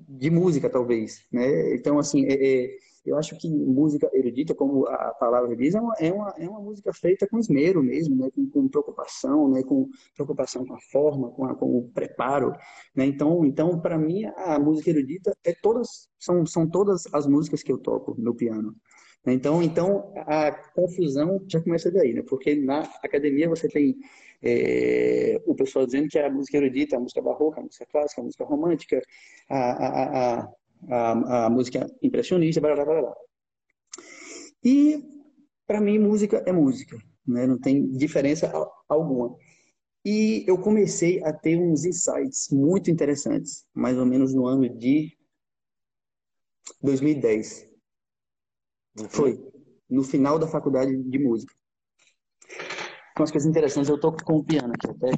[0.08, 1.76] de música, talvez, né?
[1.76, 5.94] Então, assim, é, é, eu acho que música erudita, como a palavra diz, é uma,
[6.00, 8.30] é uma, é uma música feita com esmero mesmo, né?
[8.36, 9.64] com, com preocupação, né?
[9.64, 12.52] com preocupação com a forma, com, a, com o preparo.
[12.94, 13.06] Né?
[13.06, 17.72] Então, então para mim, a música erudita é todas, são, são todas as músicas que
[17.72, 18.76] eu toco no piano.
[19.26, 22.22] Então, então a confusão já começa daí, né?
[22.22, 23.98] Porque na academia você tem
[24.42, 28.24] é, o pessoal dizendo que a música erudita, a música barroca, a música clássica, a
[28.24, 29.02] música romântica,
[29.50, 30.54] a, a, a,
[30.88, 33.16] a, a música impressionista, blá, blá, blá, blá.
[34.64, 35.04] E,
[35.66, 37.46] para mim, música é música, né?
[37.46, 38.52] não tem diferença
[38.88, 39.36] alguma.
[40.06, 45.18] E eu comecei a ter uns insights muito interessantes, mais ou menos no ano de
[46.82, 47.68] 2010.
[49.00, 49.10] Uhum.
[49.10, 49.52] Foi,
[49.90, 51.54] no final da faculdade de música.
[53.20, 55.10] Umas coisas interessantes, eu toco com o piano aqui até.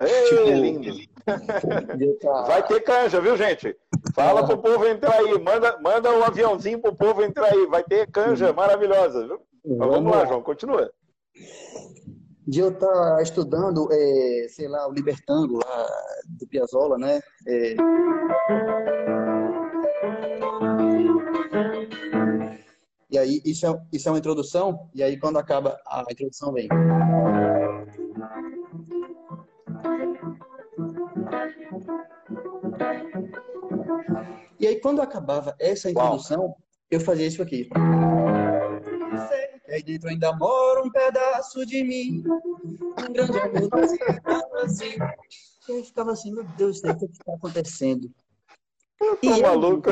[0.00, 1.17] Ei, tipo, lindo.
[2.46, 3.76] Vai ter canja, viu, gente?
[4.14, 7.66] Fala pro povo entrar aí, manda, manda um aviãozinho pro povo entrar aí.
[7.66, 9.40] Vai ter canja maravilhosa, viu?
[9.64, 10.90] Mas vamos lá, João, continua.
[12.46, 15.86] De eu estar tá estudando, é, sei lá, o Libertango lá
[16.28, 17.20] do Piazzolla, né?
[17.46, 17.74] É...
[23.10, 26.68] E aí, isso é, isso é uma introdução, e aí quando acaba a introdução vem.
[34.58, 36.58] E aí, quando acabava essa introdução, Uau.
[36.90, 37.68] eu fazia isso aqui.
[39.68, 43.70] Aí dentro ainda mora um pedaço de mim, um grande amor
[44.64, 44.96] assim.
[45.68, 48.10] E aí ficava assim, meu Deus, o que está acontecendo?
[49.00, 49.90] Eu e maluco.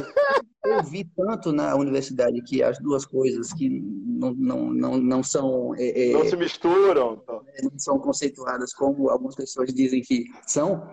[0.65, 5.23] Eu, eu, vi tanto na universidade que as duas coisas que não, não, não, não
[5.23, 5.75] são.
[5.77, 7.23] É, é não se misturam.
[7.63, 10.89] Não são conceituadas como algumas pessoas dizem que são.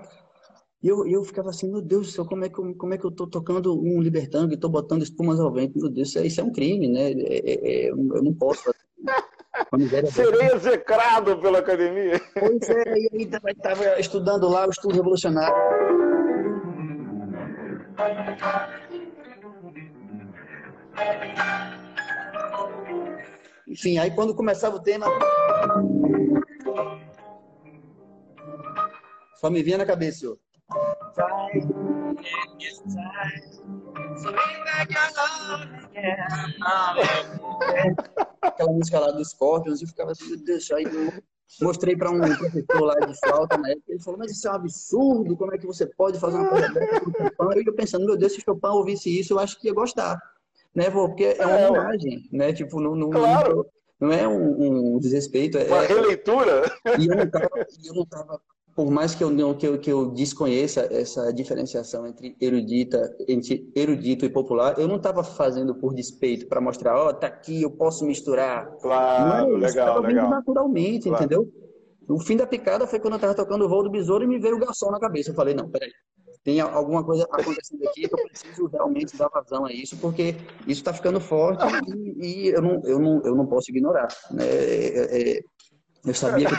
[0.83, 2.97] E eu, eu ficava assim, meu Deus do céu, como é que eu, como é
[2.97, 5.79] que eu tô tocando um libertango e tô botando espumas ao vento?
[5.79, 7.11] Meu Deus, isso é, isso é um crime, né?
[7.11, 8.75] É, é, é eu não posso.
[10.11, 12.19] Serei execrado pela academia.
[12.37, 15.55] Pois é, e aí estava estudando lá o estudo revolucionário.
[23.65, 25.05] Enfim, aí quando começava o tema.
[29.35, 30.37] Só me vinha na cabeça, senhor.
[38.41, 40.85] Aquela música lá dos Scorpions, eu ficava assim, meu Deus, aí
[41.61, 44.55] mostrei para um professor lá de flauta na época, ele falou, mas isso é um
[44.55, 47.59] absurdo, como é que você pode fazer uma coisa dessa com Chopin?
[47.59, 50.19] E eu pensando, meu Deus, se Chopin ouvisse isso, eu acho que ia gostar,
[50.73, 53.69] né, porque é uma é, imagem, né, tipo, não, não, claro.
[53.99, 55.57] não, não é um, um desrespeito.
[55.57, 56.63] É, uma releitura.
[56.99, 57.15] E eu
[57.93, 58.41] não estava
[58.75, 63.71] por mais que eu não que eu, que eu desconheça essa diferenciação entre erudita, entre
[63.75, 67.61] erudito e popular, eu não estava fazendo por despeito para mostrar, ó, oh, tá aqui,
[67.61, 68.65] eu posso misturar.
[68.81, 70.29] Claro, não, legal, legal.
[70.29, 71.23] naturalmente, claro.
[71.23, 71.51] entendeu?
[72.09, 74.39] O fim da picada foi quando eu estava tocando o voo do besouro e me
[74.39, 75.29] veio o garçom na cabeça.
[75.31, 75.91] Eu falei, não, peraí,
[76.43, 80.81] tem alguma coisa acontecendo aqui que eu preciso realmente dar vazão a isso, porque isso
[80.81, 81.63] está ficando forte
[82.19, 84.09] e, e, eu, não, eu, não, eu não posso ignorar.
[84.31, 84.45] Né?
[84.45, 85.43] É, é,
[86.05, 86.55] eu sabia que,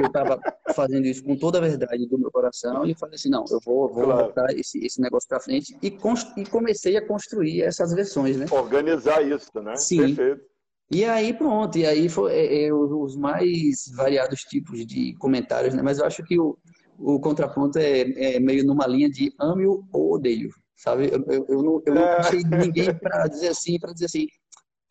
[0.00, 0.40] eu estava
[0.74, 3.92] fazendo isso com toda a verdade do meu coração e falei assim, não, eu vou,
[3.92, 4.26] vou claro.
[4.26, 5.96] botar esse, esse negócio para frente e,
[6.36, 8.46] e comecei a construir essas versões, né?
[8.50, 9.76] Organizar isso, né?
[9.76, 10.14] Sim.
[10.14, 10.54] Perfeito.
[10.90, 15.82] E aí pronto, e aí foi é, é, os mais variados tipos de comentários, né?
[15.82, 16.58] Mas eu acho que o,
[16.98, 21.10] o contraponto é, é meio numa linha de ame ou odeio, sabe?
[21.10, 22.16] Eu, eu, eu não, eu não é.
[22.18, 24.26] achei ninguém para dizer assim, para dizer assim,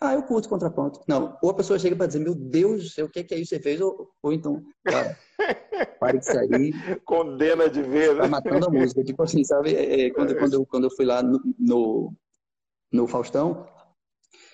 [0.02, 1.00] ah, eu curto contraponto.
[1.08, 3.34] Não, ou a pessoa chega para dizer, meu Deus do céu, o que é, que
[3.34, 3.80] é isso que você fez?
[3.80, 5.18] Ou, ou então, cara,
[6.00, 7.02] pare de sair.
[7.06, 8.18] Condena de ver.
[8.18, 9.04] Tá matando a música.
[9.04, 9.74] Tipo assim, sabe?
[9.74, 12.14] É, é quando, quando, eu, quando eu fui lá no, no,
[12.92, 13.66] no Faustão,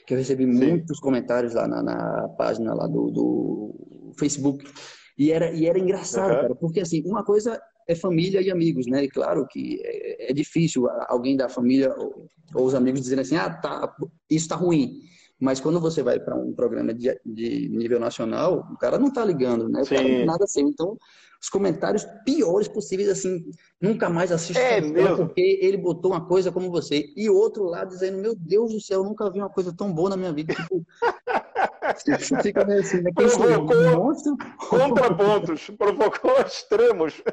[0.06, 0.52] que eu recebi Sim.
[0.52, 4.66] muitos comentários lá na, na página lá do, do, Facebook.
[5.18, 6.42] E era, e era engraçado, uhum.
[6.42, 9.04] cara, porque assim, uma coisa é família e amigos, né?
[9.04, 13.36] E claro que é, é difícil alguém da família ou, ou, os amigos dizerem assim,
[13.36, 13.96] ah, tá,
[14.30, 15.00] isso tá ruim.
[15.40, 19.24] Mas quando você vai para um programa de, de, nível nacional, o cara não tá
[19.24, 19.82] ligando, né?
[19.82, 20.62] O cara nada assim.
[20.62, 20.98] Então,
[21.42, 23.46] os comentários piores possíveis, assim,
[23.82, 24.82] nunca mais assisto é
[25.16, 27.06] porque ele botou uma coisa como você.
[27.16, 30.10] E outro lá dizendo, meu Deus do céu, eu nunca vi uma coisa tão boa
[30.10, 30.54] na minha vida.
[30.54, 30.86] Tipo,
[32.44, 33.12] fica meio assim, né?
[33.16, 34.38] Provocou
[34.70, 37.24] contrapontos, provocou extremos.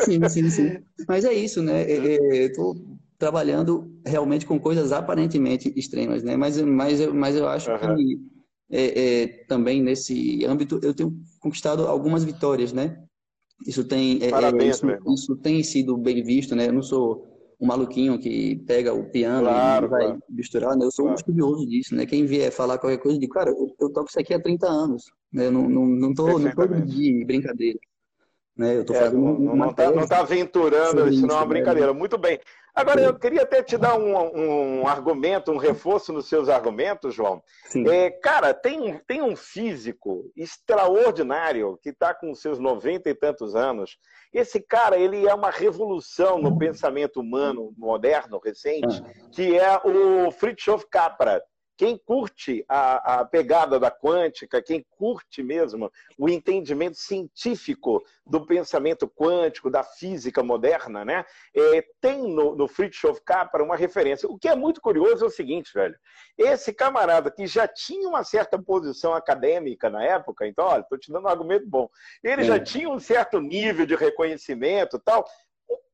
[0.00, 0.82] Sim, sim, sim.
[1.08, 1.82] Mas é isso, né?
[1.82, 2.76] É, é, tô
[3.18, 6.36] trabalhando realmente com coisas aparentemente extremas, né?
[6.36, 7.96] Mas, mas, mas eu acho uhum.
[7.96, 8.18] que
[8.70, 13.02] é, é, também nesse âmbito eu tenho conquistado algumas vitórias, né?
[13.66, 16.68] Isso tem, é, é Parabéns, isso, isso, tem sido bem visto, né?
[16.68, 17.26] Eu não sou
[17.60, 20.22] um maluquinho que pega o piano claro, e vai claro.
[20.30, 20.86] misturar, né?
[20.86, 21.12] Eu sou claro.
[21.12, 22.06] um estudioso disso, né?
[22.06, 24.68] Quem vier falar qualquer coisa, eu digo, cara, eu, eu toco isso aqui há 30
[24.68, 25.02] anos,
[25.32, 25.46] né?
[25.46, 27.78] Eu não, não, não, tô, não tô de brincadeira.
[28.56, 28.76] Né?
[28.76, 31.48] Eu tô é, fazendo não, não, tá, não tá aventurando, isso não é uma né?
[31.48, 31.94] brincadeira.
[31.94, 32.40] Muito bem.
[32.78, 37.42] Agora, eu queria até te dar um, um argumento, um reforço nos seus argumentos, João.
[37.90, 43.98] É, cara, tem, tem um físico extraordinário que está com seus noventa e tantos anos.
[44.32, 49.28] Esse cara, ele é uma revolução no pensamento humano moderno, recente, ah.
[49.32, 51.42] que é o Fritjof Capra.
[51.78, 59.06] Quem curte a, a, pegada da quântica, quem curte mesmo o entendimento científico do pensamento
[59.06, 61.24] quântico, da física moderna, né?
[61.54, 64.28] É, tem no, no Fritjof Capra uma referência.
[64.28, 65.94] O que é muito curioso é o seguinte, velho.
[66.36, 71.12] Esse camarada que já tinha uma certa posição acadêmica na época, então, olha, estou te
[71.12, 71.88] dando um argumento bom.
[72.24, 72.44] Ele é.
[72.44, 75.24] já tinha um certo nível de reconhecimento tal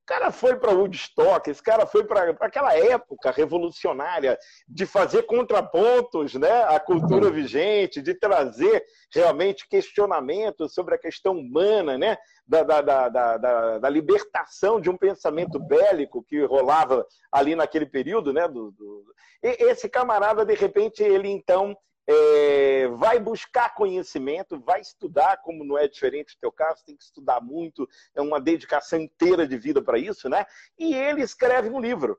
[0.07, 4.39] cara foi para Woodstock, esse cara foi para aquela época revolucionária
[4.69, 11.97] de fazer contrapontos né, à cultura vigente, de trazer realmente questionamentos sobre a questão humana,
[11.97, 17.87] né, da, da, da, da, da libertação de um pensamento bélico que rolava ali naquele
[17.87, 18.33] período.
[18.33, 19.05] Né, do, do...
[19.43, 25.89] Esse camarada, de repente, ele então é, vai buscar conhecimento, vai estudar, como não é
[25.89, 29.99] diferente do teu caso, tem que estudar muito, é uma dedicação inteira de vida para
[29.99, 30.45] isso, né?
[30.79, 32.19] E ele escreve um livro.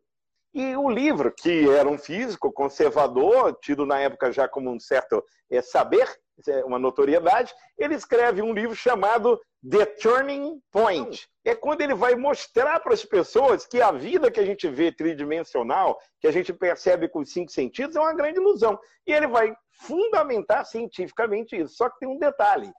[0.53, 5.23] E o livro, que era um físico conservador, tido na época já como um certo
[5.49, 6.07] é, saber,
[6.47, 11.27] é, uma notoriedade, ele escreve um livro chamado The Turning Point.
[11.43, 14.91] É quando ele vai mostrar para as pessoas que a vida que a gente vê
[14.91, 18.79] tridimensional, que a gente percebe com os cinco sentidos, é uma grande ilusão.
[19.07, 21.75] E ele vai fundamentar cientificamente isso.
[21.75, 22.71] Só que tem um detalhe.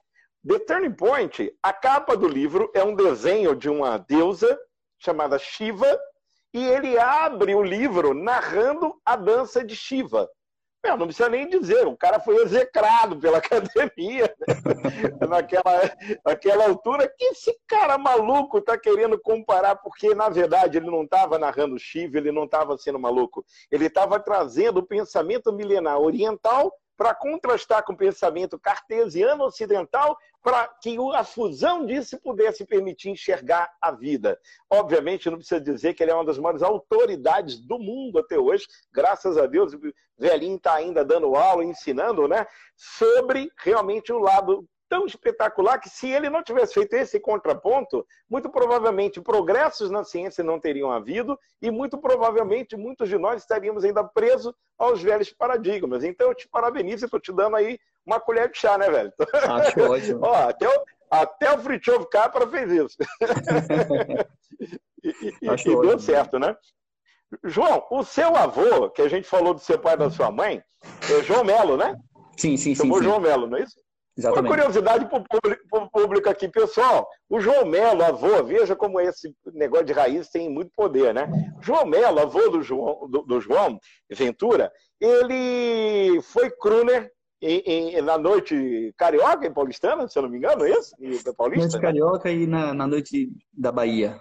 [0.47, 4.57] The Turning Point, a capa do livro é um desenho de uma deusa
[4.97, 5.99] chamada Shiva,
[6.53, 10.27] e ele abre o livro narrando a dança de Shiva.
[10.87, 15.27] Meu, não precisa nem dizer, o cara foi execrado pela academia né?
[15.27, 15.81] naquela,
[16.25, 17.13] naquela altura.
[17.17, 19.75] Que esse cara maluco está querendo comparar?
[19.75, 23.43] Porque, na verdade, ele não estava narrando Shiva, ele não estava sendo maluco.
[23.69, 30.67] Ele estava trazendo o pensamento milenar oriental para contrastar com o pensamento cartesiano ocidental, para
[30.81, 34.39] que a fusão disso pudesse permitir enxergar a vida.
[34.69, 38.67] Obviamente, não precisa dizer que ele é uma das maiores autoridades do mundo até hoje,
[38.91, 39.79] graças a Deus, o
[40.17, 46.09] velhinho está ainda dando aula, ensinando, né, sobre realmente o lado tão espetacular que se
[46.09, 51.69] ele não tivesse feito esse contraponto, muito provavelmente progressos na ciência não teriam havido e
[51.69, 56.03] muito provavelmente muitos de nós estaríamos ainda presos aos velhos paradigmas.
[56.03, 59.13] Então eu te parabenizo, estou te dando aí uma colher de chá, né, velho?
[59.33, 60.19] Acho ótimo.
[60.23, 62.97] Ó, até o, até o Fritjof Capra fez isso.
[65.03, 66.55] e, e, e deu certo, né?
[67.43, 70.63] João, o seu avô, que a gente falou do seu pai e da sua mãe,
[71.11, 71.95] é João Melo, né?
[72.37, 72.75] Sim, sim, sim.
[72.75, 73.77] Chamou João Melo, não é isso?
[74.17, 74.51] Exatamente.
[74.51, 77.07] Uma curiosidade para o público, aqui, pessoal.
[77.29, 81.29] O João Melo, avô, veja como esse negócio de raiz tem muito poder, né?
[81.61, 88.17] João Melo, avô do João, do, do João Ventura, ele foi crooner em, em, na
[88.17, 90.95] noite carioca em Paulistana, se eu não me engano, é isso?
[91.23, 91.81] Da Paulista, noite né?
[91.81, 94.19] carioca e na, na noite da Bahia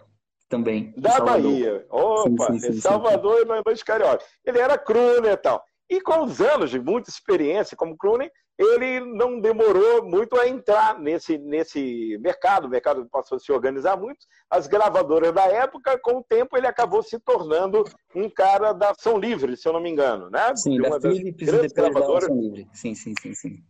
[0.48, 0.92] também.
[0.96, 1.86] Da Bahia.
[1.88, 4.22] Opa, sim, sim, sim, Salvador e na noite carioca.
[4.44, 5.64] Ele era crooner e tal.
[5.88, 10.98] E com os anos de muita experiência como crooner, ele não demorou muito a entrar
[10.98, 14.26] nesse, nesse mercado, o mercado passou a se organizar muito.
[14.50, 19.18] As gravadoras da época, com o tempo, ele acabou se tornando um cara da Ação
[19.18, 20.54] Livre, se eu não me engano, né?
[20.56, 22.30] Sim, de uma das grandes gravadoras.
[22.30, 22.66] Livre.
[22.72, 23.62] Sim, sim, sim, sim.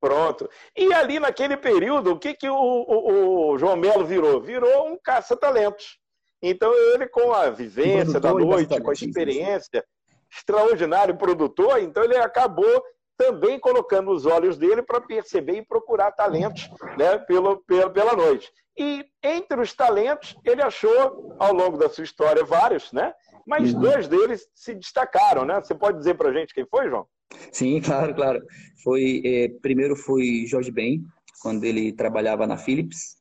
[0.00, 0.50] Pronto.
[0.76, 4.40] E ali naquele período, o que, que o, o, o João Melo virou?
[4.40, 5.98] Virou um caça-talentos.
[6.42, 9.82] Então ele, com a vivência da noite, com a experiência,
[10.30, 12.82] extraordinário produtor, então ele acabou
[13.16, 18.50] também colocando os olhos dele para perceber e procurar talentos né, pelo, pela, pela noite.
[18.76, 23.12] E entre os talentos, ele achou, ao longo da sua história, vários, né?
[23.46, 23.80] Mas uhum.
[23.80, 25.60] dois deles se destacaram, né?
[25.60, 27.06] Você pode dizer para a gente quem foi, João?
[27.52, 28.42] Sim, claro, claro.
[28.82, 31.04] Foi, é, primeiro foi Jorge Ben,
[31.40, 33.16] quando ele trabalhava na Philips.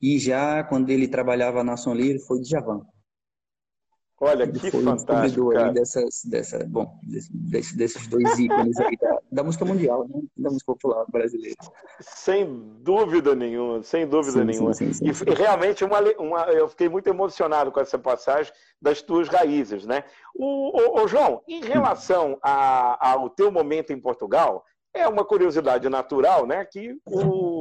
[0.00, 2.82] E já quando ele trabalhava na Ação Livre, foi Djavan.
[4.20, 5.72] Olha, que foi fantástico, cara.
[5.72, 10.22] Dessas, dessa, bom, desse, desses dois ícones aí da, da, música mundial, né?
[10.36, 11.56] da música popular brasileira.
[12.00, 12.46] Sem
[12.80, 14.72] dúvida nenhuma, sem dúvida sim, nenhuma.
[14.72, 19.28] Sim, sim, e realmente uma, uma, eu fiquei muito emocionado com essa passagem das tuas
[19.28, 20.04] raízes, né?
[20.34, 25.88] O, o, o João, em relação a, ao teu momento em Portugal, é uma curiosidade
[25.88, 26.64] natural, né?
[26.64, 27.53] Que o,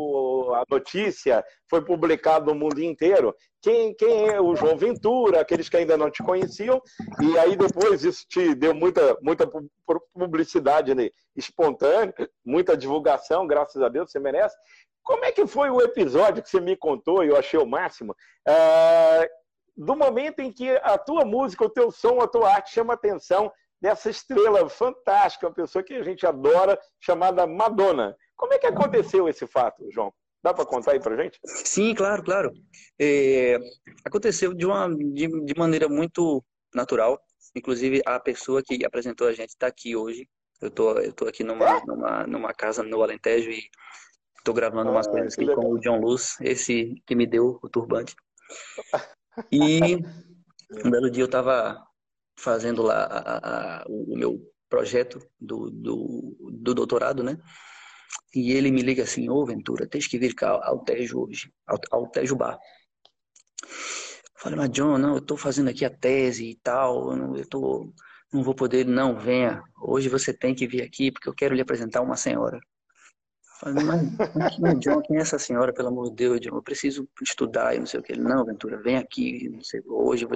[0.54, 3.36] a notícia foi publicada no mundo inteiro.
[3.62, 6.82] Quem, quem é o João Ventura, aqueles que ainda não te conheciam,
[7.22, 9.50] e aí depois isso te deu muita, muita
[10.14, 11.10] publicidade né?
[11.36, 12.14] espontânea,
[12.46, 14.56] muita divulgação, graças a Deus, você merece.
[15.04, 18.16] Como é que foi o episódio que você me contou e eu achei o máximo?
[18.48, 19.30] É,
[19.76, 23.52] do momento em que a tua música, o teu som, a tua arte chama atenção
[23.82, 28.16] dessa estrela fantástica, uma pessoa que a gente adora, chamada Madonna.
[28.36, 30.14] Como é que aconteceu esse fato, João?
[30.44, 31.40] Dá para contar aí para gente?
[31.46, 32.52] Sim, claro, claro.
[33.00, 33.58] É,
[34.04, 37.20] aconteceu de uma de, de, maneira muito natural.
[37.56, 40.28] Inclusive a pessoa que apresentou a gente está aqui hoje.
[40.62, 41.82] Eu tô eu tô aqui numa é?
[41.86, 43.64] numa, numa casa no Alentejo e
[44.38, 45.64] estou gravando umas ah, coisas aqui legal.
[45.64, 48.14] com o John Luz, esse que me deu o turbante.
[49.52, 49.96] E
[50.86, 51.82] um belo dia eu estava
[52.38, 54.40] fazendo lá a, a, o meu
[54.70, 57.38] projeto do, do, do, doutorado, né?
[58.34, 61.52] E ele me liga assim, ô Ventura, tens que vir cá ao Tejo hoje,
[61.92, 62.58] ao, Tejo Bar.
[64.36, 67.48] falei, mas John, não, eu estou fazendo aqui a tese e tal, eu, não, eu
[67.48, 67.94] tô,
[68.32, 71.62] não vou poder, não, venha, hoje você tem que vir aqui porque eu quero lhe
[71.62, 72.60] apresentar uma senhora.
[73.60, 74.02] falei, mas,
[74.60, 77.80] mas John, quem é essa senhora, pelo amor de Deus, John, eu preciso estudar e
[77.80, 78.14] não sei o que.
[78.14, 80.28] Ele, não, Ventura, vem aqui, não sei, hoje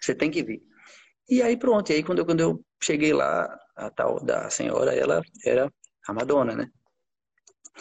[0.00, 0.62] você tem que vir.
[1.28, 4.94] E aí pronto, e aí quando eu, quando eu cheguei lá, a tal da senhora,
[4.94, 5.70] ela era
[6.06, 6.70] a Madonna, né?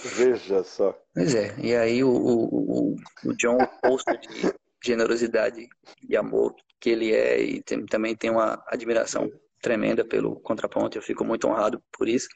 [0.03, 0.97] Veja só.
[1.13, 5.67] Pois é, e aí o, o, o John, o posto de generosidade
[6.07, 9.29] e amor que ele é, e tem, também tem uma admiração
[9.61, 12.27] tremenda pelo contraponto, eu fico muito honrado por isso.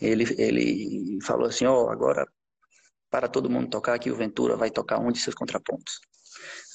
[0.00, 2.26] Ele, ele falou assim, ó, oh, agora
[3.10, 6.00] para todo mundo tocar aqui, o Ventura vai tocar um de seus contrapontos.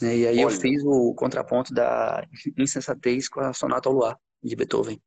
[0.01, 0.41] E aí Olha.
[0.41, 2.25] eu fiz o contraponto da
[2.57, 5.01] insensatez com a Sonata ao Luar, de Beethoven.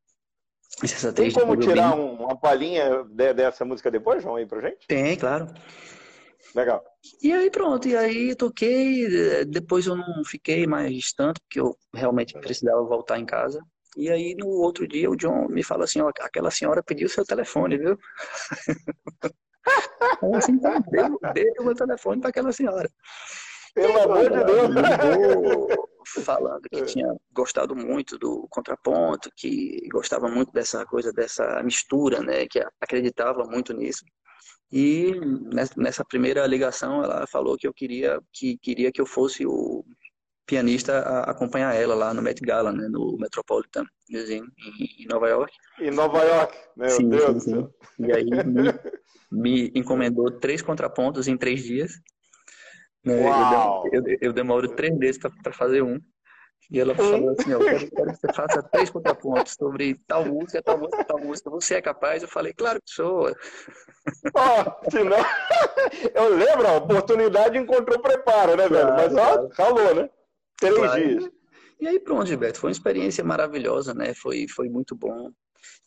[0.83, 4.87] Insensatez Tem como tirar um, uma palhinha de, dessa música depois, João, aí pra gente?
[4.87, 5.47] Tem, claro.
[6.55, 6.83] Legal.
[7.21, 12.33] E aí pronto, e aí toquei, depois eu não fiquei mais tanto, porque eu realmente
[12.33, 13.61] precisava voltar em casa.
[13.97, 17.25] E aí no outro dia o John me fala assim, ó, aquela senhora pediu seu
[17.25, 17.99] telefone, viu?
[20.35, 22.89] assim, então, deu, deu o meu telefone para aquela senhora.
[23.73, 25.88] Pelo amor de Deus!
[26.05, 26.85] Falando que é.
[26.85, 32.45] tinha gostado muito do contraponto, que gostava muito dessa coisa, dessa mistura, né?
[32.47, 34.03] Que acreditava muito nisso.
[34.71, 35.13] E
[35.75, 39.83] nessa primeira ligação ela falou que eu queria que queria que eu fosse o
[40.45, 45.53] pianista a acompanhar ela lá no Met Gala, né, no Metropolitan Museum em, Nova York.
[45.79, 47.69] Em Nova York, meu sim, Deus sim, sim.
[47.99, 48.73] E aí me,
[49.31, 51.91] me encomendou três contrapontos em três dias.
[53.03, 53.13] Né?
[53.91, 55.99] Eu, eu, eu, demoro três meses para fazer um.
[56.69, 60.61] E ela falou assim, eu quero, quero, que você faça três contrapontos sobre tal música,
[60.61, 61.49] tal música, tal música.
[61.49, 62.21] Você é capaz?
[62.21, 63.35] Eu falei, claro que sou.
[64.35, 65.17] Oh, não...
[66.13, 68.93] Eu lembro, a oportunidade encontrou preparo, né, velho?
[68.93, 70.09] Mas ó, falou, né?
[70.57, 71.01] Três claro.
[71.01, 71.29] dias.
[71.79, 74.13] E aí pronto, Gilberto, foi uma experiência maravilhosa, né?
[74.13, 75.31] Foi, foi muito bom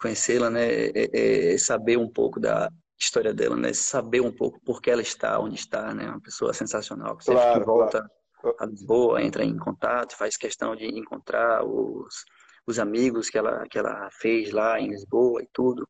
[0.01, 0.87] conhecê-la, né?
[0.95, 2.71] É, é, saber um pouco da,
[3.03, 3.73] história dela, né?
[3.73, 6.09] Saber um pouco por que ela está onde está, né?
[6.09, 7.17] Uma pessoa sensacional.
[7.17, 8.57] Que sempre claro, que volta claro.
[8.61, 12.25] a Lisboa, entra em contato, faz questão de encontrar os,
[12.67, 15.89] os amigos que ela, que ela fez lá em Lisboa e tudo.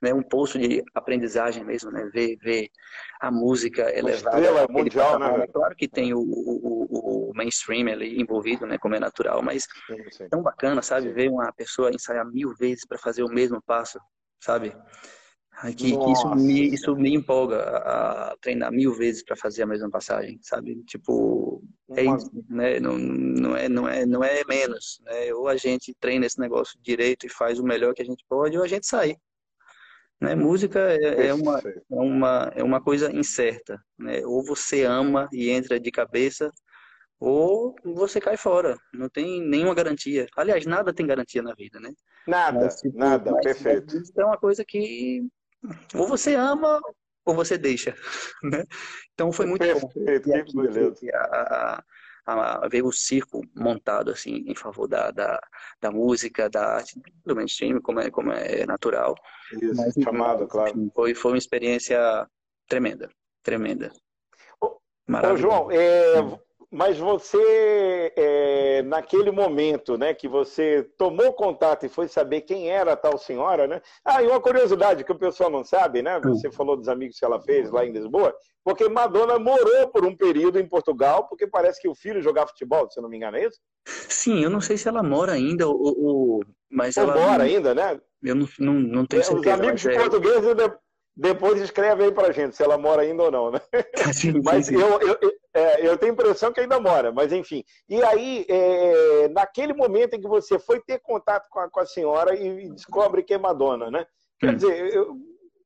[0.00, 0.12] Né?
[0.12, 2.08] Um poço de aprendizagem mesmo, né?
[2.12, 2.68] Ver, ver
[3.20, 4.38] a música elevada.
[4.38, 5.46] Estrela mundial, né?
[5.48, 8.78] Claro que tem o, o, o, mainstream ali envolvido, né?
[8.78, 10.28] Como é natural, mas sim, sim.
[10.28, 11.08] tão bacana, sabe?
[11.08, 11.14] Sim.
[11.14, 13.98] Ver uma pessoa ensaiar mil vezes para fazer o mesmo passo,
[14.40, 14.74] sabe?
[15.62, 19.88] Que, que, isso, me, isso me empolga a treinar mil vezes para fazer a mesma
[19.88, 20.82] passagem, sabe?
[20.84, 22.78] Tipo, é isso, né?
[22.78, 25.32] Não, não, é, não, é, não é menos, né?
[25.32, 28.58] Ou a gente treina esse negócio direito e faz o melhor que a gente pode,
[28.58, 29.16] ou a gente sai.
[30.20, 30.34] Né?
[30.34, 34.26] Música é, é uma, é, uma, é uma coisa incerta, né?
[34.26, 36.52] Ou você ama e entra de cabeça,
[37.18, 38.76] ou você cai fora.
[38.92, 40.26] Não tem nenhuma garantia.
[40.36, 41.92] Aliás, nada tem garantia na vida, né?
[42.26, 43.94] Nada, mas, tipo, nada, mas, perfeito.
[43.94, 45.26] Mas é uma coisa que
[45.94, 46.80] ou você ama
[47.24, 47.94] ou você deixa.
[48.42, 48.64] Né?
[49.14, 50.62] Então foi muito Perfeito, bom.
[50.62, 50.94] Beleza.
[51.14, 51.82] A,
[52.26, 55.40] a, a, ver o circo montado assim em favor da, da,
[55.80, 59.14] da música, da arte, do mainstream, como é, como é natural.
[59.52, 60.90] Isso, Mas, chamado, claro.
[60.94, 61.98] Foi, foi uma experiência
[62.68, 63.10] tremenda,
[63.42, 63.90] tremenda.
[64.60, 66.14] Ô, João, é,
[66.70, 72.92] mas você, é, naquele momento, né, que você tomou contato e foi saber quem era
[72.92, 73.80] a tal senhora, né?
[74.04, 76.20] Ah, e uma curiosidade que o pessoal não sabe, né?
[76.20, 80.16] Você falou dos amigos que ela fez lá em Lisboa, porque Madonna morou por um
[80.16, 83.36] período em Portugal, porque parece que o filho jogava futebol, se eu não me engano,
[83.36, 83.58] é isso?
[83.86, 87.74] Sim, eu não sei se ela mora ainda, ou, ou mas ou ela mora ainda,
[87.74, 88.00] né?
[88.22, 89.54] Eu não, não, não tenho certeza.
[89.54, 90.76] Os amigos é...
[91.16, 93.60] depois escreve aí pra gente se ela mora ainda ou não, né?
[94.12, 94.74] Sim, mas sim.
[94.74, 95.18] Eu, eu,
[95.54, 97.64] é, eu tenho a impressão que ainda mora, mas enfim.
[97.88, 101.86] E aí, é, naquele momento em que você foi ter contato com a, com a
[101.86, 104.06] senhora e, descobre que é Madonna, né?
[104.38, 104.56] Quer hum.
[104.56, 105.16] dizer, eu,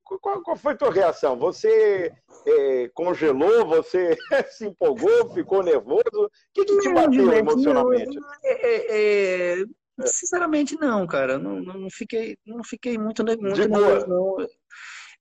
[0.05, 1.37] qual, qual, foi a tua reação?
[1.39, 2.13] Você
[2.47, 3.67] é, congelou?
[3.67, 4.17] Você
[4.57, 5.35] se empolgou?
[5.35, 6.05] Ficou nervoso?
[6.15, 8.17] O que, que te bateu emocionalmente?
[8.45, 9.65] É, é,
[10.05, 11.39] sinceramente, não, cara.
[11.39, 14.37] Não, não, fiquei, não fiquei muito, muito nervoso, não.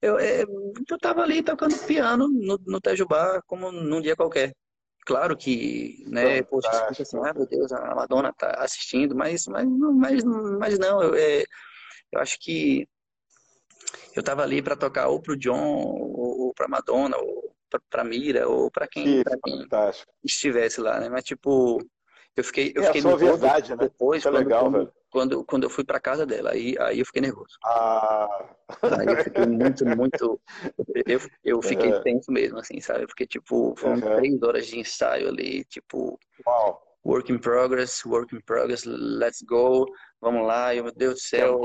[0.02, 4.54] Eu, é, eu tava ali tocando piano no, no Tejubá, como num dia qualquer.
[5.04, 9.66] Claro que, né, poxa, fica assim, ah, meu Deus, a Madonna tá assistindo, mas, mas,
[9.66, 11.42] mas, mas não, eu, é,
[12.12, 12.86] eu acho que
[14.14, 18.04] eu tava ali para tocar ou pro John, ou, ou pra Madonna, ou pra, pra
[18.04, 19.66] Mira, ou para quem, pra quem
[20.24, 21.78] estivesse lá, né, mas tipo,
[22.36, 23.76] eu fiquei, eu é fiquei sua verdade, né?
[23.76, 26.50] depois, é quando, legal, quando, quando, quando eu fui para casa dela.
[26.52, 27.58] Aí, aí eu fiquei nervoso.
[27.64, 28.54] Ah.
[28.98, 30.40] Aí eu fiquei muito, muito.
[31.06, 32.02] Eu, eu fiquei uhum.
[32.02, 33.06] tenso mesmo, assim, sabe?
[33.06, 34.16] Porque, tipo, foram uhum.
[34.16, 36.18] três horas de ensaio ali, tipo.
[36.46, 36.82] Uau.
[37.04, 39.86] Work in progress, work in progress, let's go,
[40.20, 41.60] vamos lá, eu, meu Deus do céu.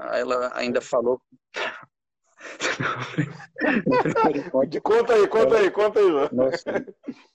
[0.00, 1.20] Aí ela ainda falou.
[4.82, 6.08] Conta aí, conta aí, conta aí.
[6.32, 6.86] Nossa,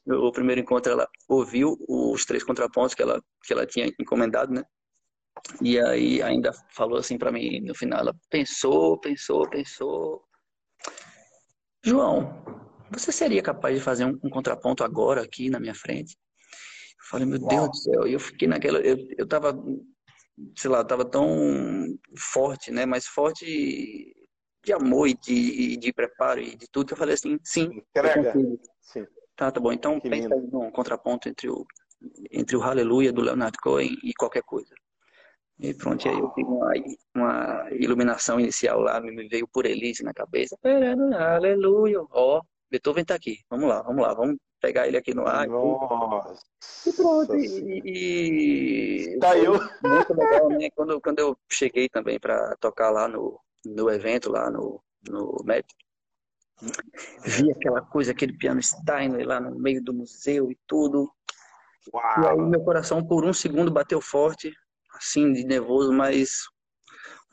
[0.08, 4.64] o primeiro encontro ela ouviu os três contrapontos que ela, que ela tinha encomendado, né?
[5.62, 10.24] E aí ainda falou assim para mim no final, ela pensou, pensou, pensou.
[11.84, 12.43] João,
[12.89, 16.16] você seria capaz de fazer um, um contraponto agora aqui na minha frente?
[16.99, 17.49] Eu falei, meu Uau.
[17.49, 19.54] Deus do céu, e eu fiquei naquela, eu, eu tava,
[20.58, 21.28] sei lá, tava tão
[22.18, 24.16] forte, né, mais forte
[24.64, 28.34] de amor e de, de preparo e de tudo, que eu falei assim, sim, Entrega.
[28.82, 29.05] Sim.
[29.36, 30.47] Tá, tá bom, então que pensa lindo.
[30.51, 31.66] num contraponto entre o,
[32.32, 34.74] entre o Aleluia do Leonard Cohen e qualquer coisa.
[35.59, 36.74] E pronto, aí eu tive uma,
[37.16, 40.57] uma iluminação inicial lá, me veio por Elise na cabeça.
[41.18, 42.01] Aleluia.
[42.11, 43.39] Ó, Beethoven tá aqui.
[43.49, 45.47] Vamos lá, vamos lá, vamos pegar ele aqui no ar.
[45.47, 46.43] Nossa.
[46.88, 47.36] E pronto.
[47.36, 47.82] E,
[49.14, 49.20] e...
[49.20, 49.53] Tá eu.
[49.53, 50.70] Muito legal, né?
[50.76, 55.66] Quando, quando eu cheguei também para tocar lá no, no evento, lá no, no MED,
[57.26, 61.11] vi aquela coisa, aquele piano Steinway lá no meio do museu e tudo.
[61.93, 62.24] Uau.
[62.24, 64.53] E aí meu coração por um segundo bateu forte
[64.95, 66.43] assim, de nervoso, mas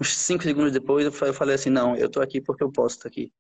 [0.01, 3.09] uns cinco segundos depois eu falei assim, não, eu tô aqui porque eu posso estar
[3.09, 3.33] aqui.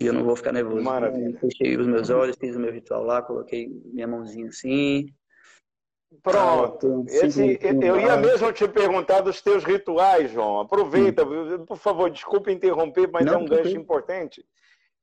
[0.00, 0.82] E eu não vou ficar nervoso.
[0.82, 1.38] Maravilha.
[1.38, 5.06] fechei os meus olhos, fiz o meu ritual lá, coloquei minha mãozinha assim.
[6.22, 7.04] Pronto.
[7.08, 10.60] Esse, eu ia mesmo te perguntar dos teus rituais, João.
[10.60, 11.64] Aproveita, Sim.
[11.64, 14.44] por favor, desculpe interromper, mas não, é um gancho importante.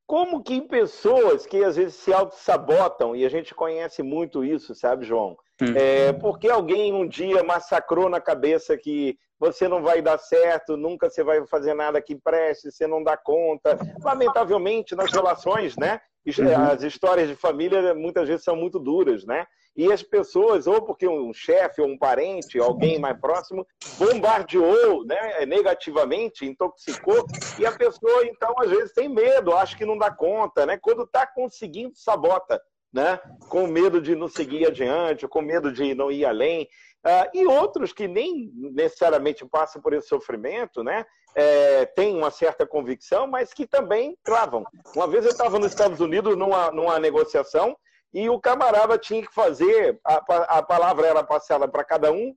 [0.05, 5.05] Como que pessoas que às vezes se auto-sabotam, e a gente conhece muito isso, sabe,
[5.05, 5.37] João?
[5.61, 5.73] Hum.
[5.75, 11.09] É, porque alguém um dia massacrou na cabeça que você não vai dar certo, nunca
[11.09, 13.77] você vai fazer nada que preste, você não dá conta.
[14.03, 16.01] Lamentavelmente, nas relações, né?
[16.25, 16.71] Uhum.
[16.71, 19.45] As histórias de família muitas vezes são muito duras, né?
[19.79, 23.65] E as pessoas, ou porque um chefe ou um parente, alguém mais próximo,
[23.97, 27.25] bombardeou né, negativamente, intoxicou,
[27.57, 30.77] e a pessoa, então, às vezes tem medo, acha que não dá conta, né?
[30.77, 32.61] Quando está conseguindo, sabota
[32.91, 33.21] né?
[33.47, 36.67] com medo de não seguir adiante, com medo de não ir além.
[37.05, 41.05] Uh, e outros que nem necessariamente passam por esse sofrimento, né?
[41.35, 44.65] É, têm uma certa convicção, mas que também travam.
[44.93, 47.77] Uma vez eu estava nos Estados Unidos numa, numa negociação
[48.13, 50.15] e o camarada tinha que fazer, a,
[50.57, 52.35] a palavra era passada para cada um,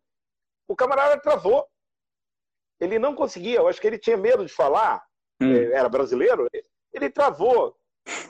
[0.69, 1.67] o camarada travou.
[2.81, 5.03] Ele não conseguia, eu acho que ele tinha medo de falar,
[5.41, 5.53] hum.
[5.53, 6.49] É, era brasileiro,
[6.93, 7.77] ele travou.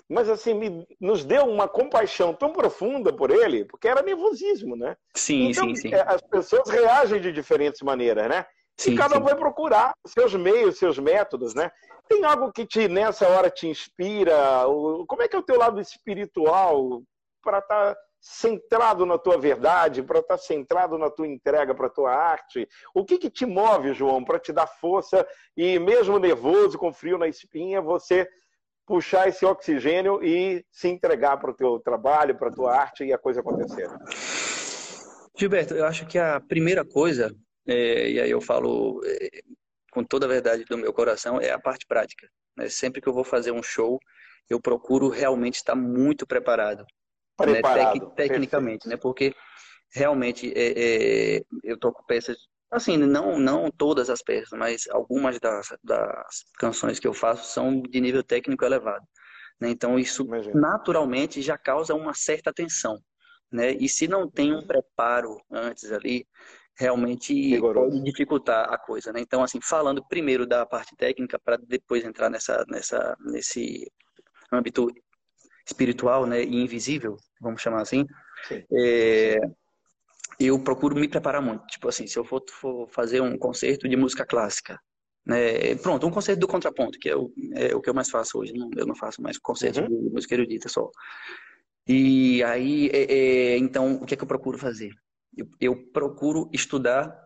[0.09, 4.97] Mas assim, me, nos deu uma compaixão tão profunda por ele, porque era nervosismo, né?
[5.15, 5.95] Sim, então, sim, sim.
[5.95, 8.45] É, as pessoas reagem de diferentes maneiras, né?
[8.77, 11.71] Sim, e cada um vai procurar seus meios, seus métodos, né?
[12.07, 14.65] Tem algo que te nessa hora te inspira?
[15.09, 17.03] Como é que é o teu lado espiritual
[17.43, 21.89] para estar tá centrado na tua verdade, para estar tá centrado na tua entrega para
[21.89, 22.69] a tua arte?
[22.95, 25.27] O que, que te move, João, para te dar força
[25.57, 28.29] e mesmo nervoso, com frio na espinha, você
[28.87, 33.13] puxar esse oxigênio e se entregar para o teu trabalho, para a tua arte e
[33.13, 33.89] a coisa acontecer?
[35.37, 37.35] Gilberto, eu acho que a primeira coisa,
[37.67, 39.41] é, e aí eu falo é,
[39.91, 42.29] com toda a verdade do meu coração, é a parte prática.
[42.57, 42.69] Né?
[42.69, 43.99] Sempre que eu vou fazer um show,
[44.49, 46.85] eu procuro realmente estar muito preparado.
[47.37, 47.95] Preparado.
[47.95, 48.97] Né, tec, tecnicamente, né?
[48.97, 49.35] Porque
[49.95, 52.37] realmente é, é, eu toco peças,
[52.71, 57.83] assim, não, não todas as peças, mas algumas das, das canções que eu faço são
[57.83, 59.05] de nível técnico elevado.
[59.61, 59.71] Né?
[59.71, 60.59] Então isso Imagina.
[60.59, 62.99] naturalmente já causa uma certa tensão.
[63.51, 63.73] Né?
[63.73, 66.27] E se não tem um preparo antes ali,
[66.75, 69.21] realmente pode dificultar a coisa, né?
[69.21, 73.91] Então, assim, falando primeiro da parte técnica para depois entrar nessa, nessa, nesse
[74.51, 74.89] âmbito
[75.67, 78.07] espiritual, né, e invisível, vamos chamar assim,
[78.73, 79.39] é,
[80.39, 81.67] eu procuro me preparar muito.
[81.67, 84.79] Tipo assim, se eu for, for, fazer um concerto de música clássica,
[85.25, 88.39] né, pronto, um concerto do contraponto, que é o, é o que eu mais faço
[88.39, 88.53] hoje.
[88.53, 89.89] Não, eu não faço mais concerto uhum.
[89.89, 90.91] de música erudita só.
[91.87, 94.91] E aí, é, é, então, o que é que eu procuro fazer?
[95.37, 97.17] Eu, eu procuro estudar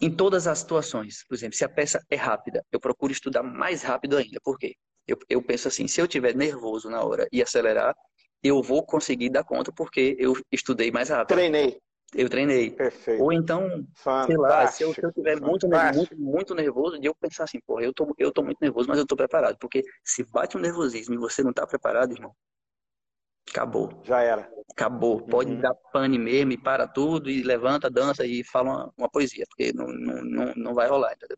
[0.00, 1.24] em todas as situações.
[1.26, 4.40] Por exemplo, se a peça é rápida, eu procuro estudar mais rápido ainda.
[4.42, 4.74] Por quê?
[5.06, 7.94] Eu, eu penso assim, se eu tiver nervoso na hora e acelerar,
[8.42, 11.36] eu vou conseguir dar conta porque eu estudei mais rápido.
[11.36, 11.78] Treinei.
[12.14, 12.70] Eu treinei.
[12.70, 13.22] Perfeito.
[13.22, 14.26] Ou então, Fantástico.
[14.26, 17.58] sei lá, se eu, se eu tiver muito, muito, muito nervoso, de eu pensar assim,
[17.66, 19.56] porra, eu tô, eu tô muito nervoso, mas eu tô preparado.
[19.58, 22.32] Porque se bate um nervosismo e você não tá preparado, irmão,
[23.50, 24.00] acabou.
[24.04, 24.48] Já era.
[24.70, 25.22] Acabou.
[25.26, 25.60] Pode uhum.
[25.60, 29.72] dar pane mesmo e para tudo e levanta, dança e fala uma, uma poesia, porque
[29.72, 31.36] não, não, não, não vai rolar, entendeu?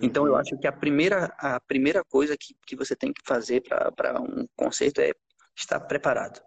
[0.00, 0.38] Então, eu uhum.
[0.38, 3.62] acho que a primeira, a primeira coisa que, que você tem que fazer
[3.94, 5.12] para um concerto é
[5.56, 6.40] estar preparado.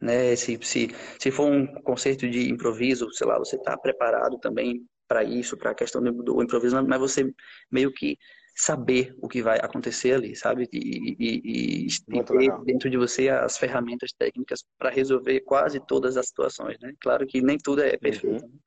[0.00, 0.36] Né?
[0.36, 0.88] Se, se,
[1.18, 5.70] se for um concerto de improviso, sei lá, você está preparado também para isso, para
[5.70, 7.32] a questão do, do improviso, mas você
[7.70, 8.18] meio que
[8.56, 10.66] saber o que vai acontecer ali, sabe?
[10.72, 16.28] E, e, e ter dentro de você as ferramentas técnicas para resolver quase todas as
[16.28, 16.94] situações, né?
[16.98, 18.50] Claro que nem tudo é perfeito, uhum.
[18.50, 18.58] né?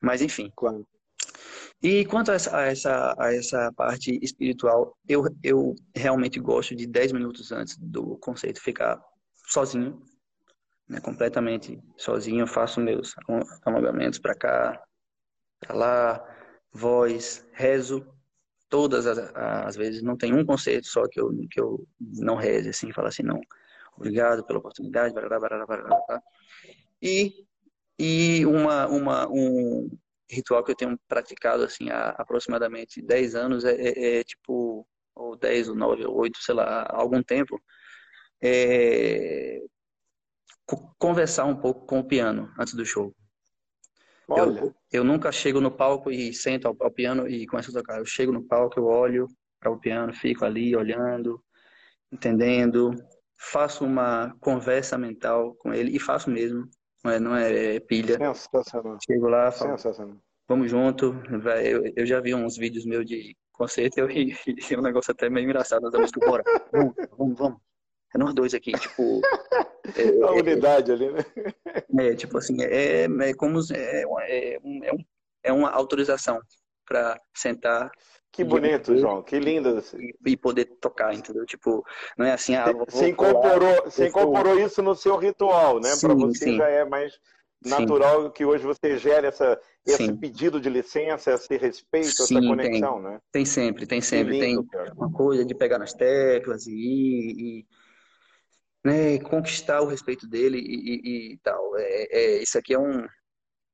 [0.00, 0.50] mas enfim.
[0.56, 0.84] Claro.
[1.82, 6.86] E quanto a essa, a essa, a essa parte espiritual, eu, eu realmente gosto de
[6.86, 9.02] 10 minutos antes do conceito ficar
[9.46, 10.02] sozinho,
[10.86, 12.40] né, completamente sozinho.
[12.40, 13.14] Eu faço meus
[13.64, 14.82] alongamentos para cá,
[15.58, 16.36] para lá,
[16.70, 18.06] voz, rezo.
[18.68, 22.68] Todas as, as, vezes, não tem um conceito só que eu, que eu não reze,
[22.68, 23.40] assim, falo assim, não,
[23.96, 26.22] obrigado pela oportunidade, barará, barará, barará,
[27.02, 27.44] e,
[27.98, 29.90] e uma, uma, um,
[30.30, 35.36] ritual que eu tenho praticado assim há aproximadamente 10 anos é, é, é tipo ou
[35.36, 37.60] 10 ou 9 ou 8, sei lá, há algum tempo
[38.42, 39.60] é,
[40.98, 43.14] conversar um pouco com o piano antes do show.
[44.28, 47.98] Eu, eu, nunca chego no palco e sento ao, ao, piano e começo a tocar.
[47.98, 49.26] Eu chego no palco, eu olho
[49.58, 51.42] para o piano, fico ali olhando,
[52.12, 52.94] entendendo,
[53.36, 56.68] faço uma conversa mental com ele e faço mesmo
[57.04, 58.16] não é, não é pilha.
[58.34, 58.98] Sensacional.
[59.04, 60.16] Chego lá, falo, Sensacional.
[60.48, 61.14] vamos junto.
[61.64, 65.44] Eu, eu já vi uns vídeos meus de concerto e, e um negócio até meio
[65.44, 65.82] engraçado.
[65.82, 66.42] Nós vamos bora,
[66.72, 67.60] vamos, vamos, vamos.
[68.14, 69.20] É nós dois aqui, tipo.
[69.96, 71.24] É, a unidade é, ali, né?
[71.98, 73.60] É, tipo assim, é, é como.
[73.72, 74.60] É, é, é,
[74.92, 75.04] um,
[75.44, 76.40] é uma autorização
[76.84, 77.90] para sentar
[78.32, 79.22] que bonito, João.
[79.22, 79.82] Que lindo.
[80.24, 81.44] E poder tocar, entendeu?
[81.44, 81.84] Tipo,
[82.16, 85.90] não é assim, ah, vou, você incorporou, você incorporou isso no seu ritual, né?
[86.00, 86.56] Para você sim.
[86.56, 87.18] já é mais
[87.64, 88.30] natural sim.
[88.30, 90.16] que hoje você gere essa, esse sim.
[90.16, 93.02] pedido de licença, esse respeito, essa conexão, tem.
[93.02, 93.20] né?
[93.32, 94.38] Tem sempre, tem sempre.
[94.38, 94.94] Lindo, tem cara.
[94.96, 97.66] uma coisa de pegar nas teclas e, e
[98.84, 101.76] né, conquistar o respeito dele e, e, e tal.
[101.76, 103.04] É, é, isso aqui é um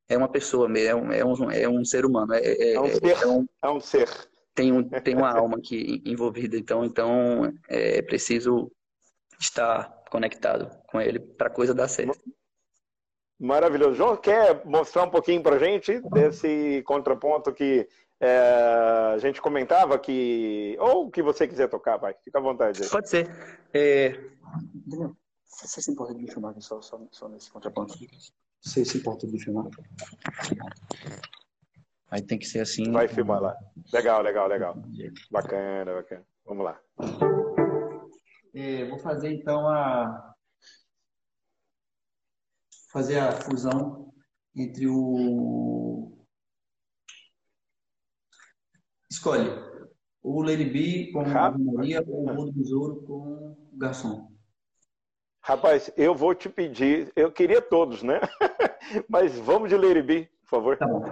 [0.08, 2.32] é uma pessoa mesmo, é um, é um, é um ser humano.
[2.32, 3.22] É, é, é um ser.
[3.22, 4.08] É um, é um ser
[4.56, 8.72] tem, um, tem uma alma aqui envolvida, então, então é preciso
[9.38, 12.18] estar conectado com ele para a coisa dar certo.
[13.38, 13.94] Maravilhoso.
[13.94, 17.86] João, quer mostrar um pouquinho para a gente desse contraponto que
[18.18, 20.74] é, a gente comentava que.
[20.80, 22.14] Ou o que você quiser tocar, vai.
[22.24, 22.82] Fica à vontade.
[22.82, 22.88] Aí.
[22.88, 23.28] Pode ser.
[23.74, 24.18] É...
[25.44, 27.94] Você se importa de me filmar só, só, só nesse contraponto?
[28.62, 29.66] Você se importa de me filmar?
[32.10, 32.90] Aí tem que ser assim.
[32.92, 33.56] Vai filmar lá.
[33.92, 34.76] Legal, legal, legal.
[35.30, 36.26] Bacana, bacana.
[36.44, 36.80] Vamos lá.
[38.54, 40.34] É, vou fazer então a
[42.92, 44.12] fazer a fusão
[44.54, 46.16] entre o
[49.10, 49.50] escolhe
[50.28, 54.28] o Lady B com a Maria ou o Mundo Besouro com o Garçom.
[55.40, 58.18] Rapaz, eu vou te pedir, eu queria todos, né?
[59.08, 60.76] Mas vamos de Lady B, por favor.
[60.76, 61.04] Tá bom.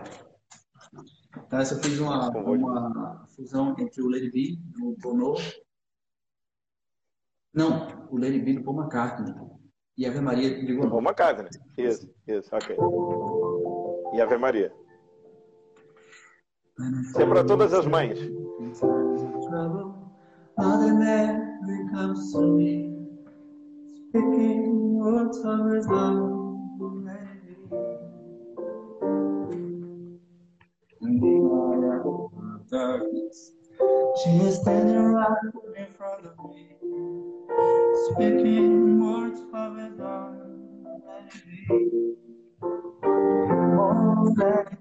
[1.50, 5.34] Essa eu fiz uma, uma fusão entre o Lady B do Bono.
[7.52, 9.34] Não, o Lady B do Paul McCartney.
[9.96, 10.90] E Ave Maria de Bono.
[10.90, 11.50] Paul McCartney.
[11.78, 12.76] Isso, isso, ok.
[14.14, 14.72] E Ave Maria.
[17.02, 18.18] Isso é para todas as mães.
[24.14, 26.34] Speaking words of wisdom.
[26.38, 26.43] In
[32.74, 33.52] nervous.
[34.24, 36.74] She is standing right in front of me,
[38.10, 40.34] speaking words of it all.
[43.76, 44.78] More than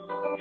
[0.31, 0.37] Oh.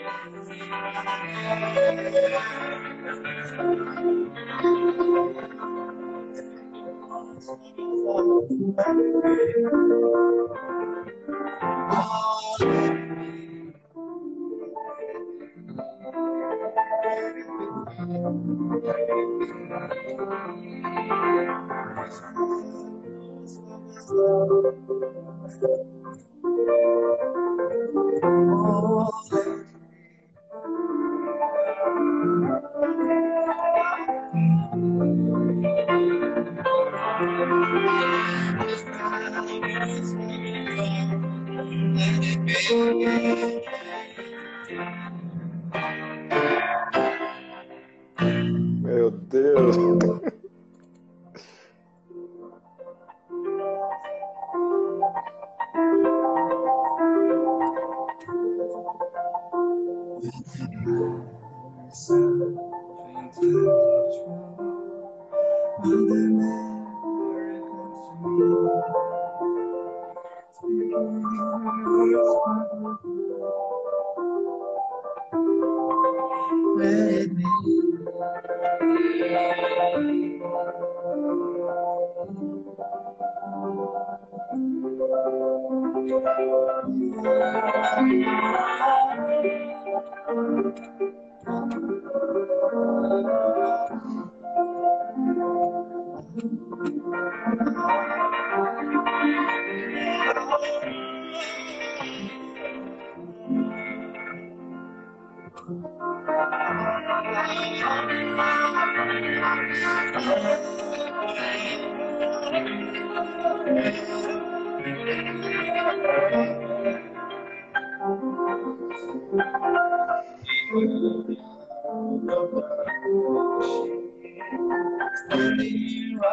[48.83, 50.20] Meu Deus.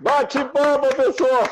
[0.00, 1.44] Bate palma, pessoal!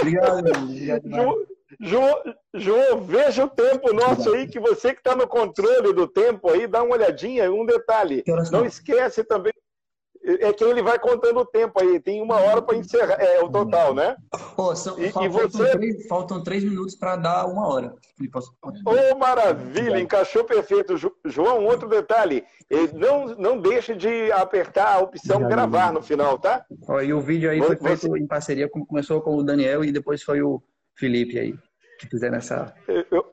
[0.00, 1.46] Obrigado, obrigado.
[1.80, 2.22] João,
[2.54, 6.66] João, veja o tempo nosso aí, que você que está no controle do tempo aí,
[6.66, 8.24] dá uma olhadinha, um detalhe.
[8.50, 9.52] Não esquece também
[10.26, 13.48] é que ele vai contando o tempo aí, tem uma hora para encerrar, é o
[13.48, 14.16] total, né?
[14.56, 15.70] Pô, são, e, faltam, e você...
[15.70, 17.94] três, faltam três minutos para dar uma hora.
[18.84, 20.96] Ô, oh, maravilha, encaixou perfeito.
[21.24, 22.44] João, outro detalhe,
[22.94, 26.64] não, não deixe de apertar a opção Obrigado, gravar no final, tá?
[26.88, 28.18] Ó, e o vídeo aí foi feito você...
[28.18, 30.60] em parceria, começou com o Daniel e depois foi o
[30.96, 31.54] Felipe aí,
[32.00, 32.74] que fizeram essa...
[32.88, 33.24] Eu,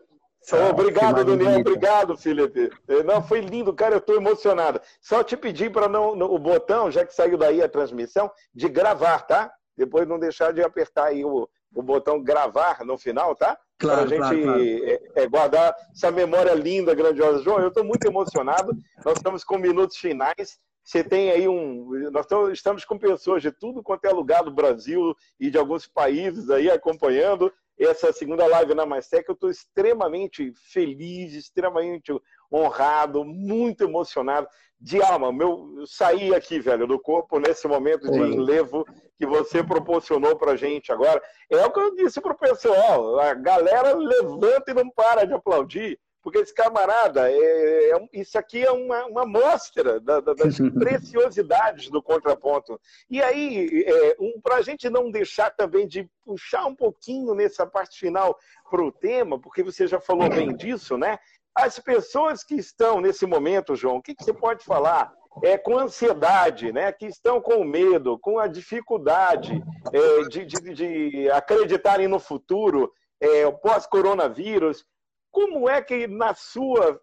[0.69, 1.59] obrigado, Daniel.
[1.59, 2.69] Obrigado, Felipe.
[2.87, 3.95] É, não, foi lindo, cara.
[3.95, 4.81] Eu estou emocionado.
[5.01, 9.21] Só te pedir para não, o botão, já que saiu daí a transmissão, de gravar,
[9.21, 9.53] tá?
[9.77, 13.57] Depois não deixar de apertar aí o, o botão gravar no final, tá?
[13.79, 14.63] Claro, para a gente claro, claro.
[14.63, 17.43] É, é, guardar essa memória linda, grandiosa.
[17.43, 18.71] João, eu estou muito emocionado.
[19.03, 20.57] Nós estamos com minutos finais.
[20.83, 21.89] Você tem aí um.
[22.11, 26.49] Nós estamos com pessoas de tudo quanto é lugar do Brasil e de alguns países
[26.49, 29.28] aí acompanhando essa segunda live na Mastec.
[29.28, 32.11] Eu estou extremamente feliz, extremamente
[32.51, 34.47] honrado, muito emocionado.
[34.80, 38.84] De alma, meu, eu saí aqui, velho, do corpo nesse momento de enlevo
[39.17, 41.21] que você proporcionou pra gente agora.
[41.49, 45.97] É o que eu disse pro pessoal: a galera levanta e não para de aplaudir.
[46.24, 51.89] Porque esse camarada, é, é, isso aqui é uma, uma mostra da, da, das preciosidades
[51.89, 52.80] do contraponto.
[53.09, 57.67] E aí, é, um, para a gente não deixar também de puxar um pouquinho nessa
[57.67, 58.39] parte final
[58.71, 61.19] para o tema, porque você já falou bem disso, né?
[61.53, 65.13] As pessoas que estão nesse momento, João, o que, que você pode falar?
[65.43, 71.30] É, com ansiedade, né, que estão com medo, com a dificuldade é, de, de, de
[71.32, 74.86] acreditarem no futuro, é, pós-coronavírus,
[75.34, 77.01] como é que, na sua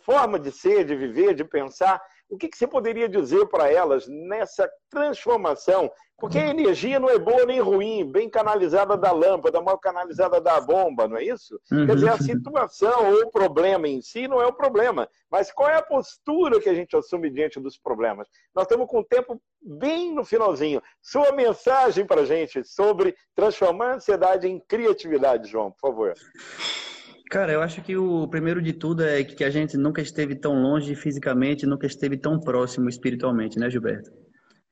[0.00, 4.06] forma de ser, de viver, de pensar, o que, que você poderia dizer para elas
[4.06, 5.90] nessa transformação?
[6.18, 10.60] Porque a energia não é boa nem ruim, bem canalizada da lâmpada, mal canalizada da
[10.60, 11.58] bomba, não é isso?
[11.70, 11.86] Uhum.
[11.86, 15.70] Quer dizer, a situação ou o problema em si não é o problema, mas qual
[15.70, 18.28] é a postura que a gente assume diante dos problemas?
[18.52, 20.82] Nós estamos com o tempo bem no finalzinho.
[21.00, 26.14] Sua mensagem para a gente sobre transformar a ansiedade em criatividade, João, por favor.
[27.30, 30.62] Cara, eu acho que o primeiro de tudo é que a gente nunca esteve tão
[30.62, 34.10] longe fisicamente, nunca esteve tão próximo espiritualmente, né, Gilberto?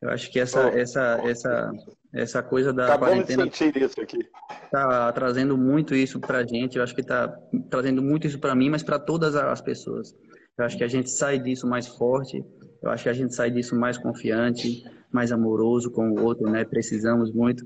[0.00, 1.72] Eu acho que essa, oh, essa, oh, essa,
[2.14, 4.18] essa coisa da tá quarentena sentir isso aqui.
[4.70, 6.76] tá trazendo muito isso pra gente.
[6.76, 7.28] Eu acho que tá
[7.70, 10.14] trazendo muito isso para mim, mas para todas as pessoas.
[10.58, 12.42] Eu acho que a gente sai disso mais forte.
[12.82, 14.82] Eu acho que a gente sai disso mais confiante,
[15.12, 16.64] mais amoroso com o outro, né?
[16.64, 17.64] Precisamos muito.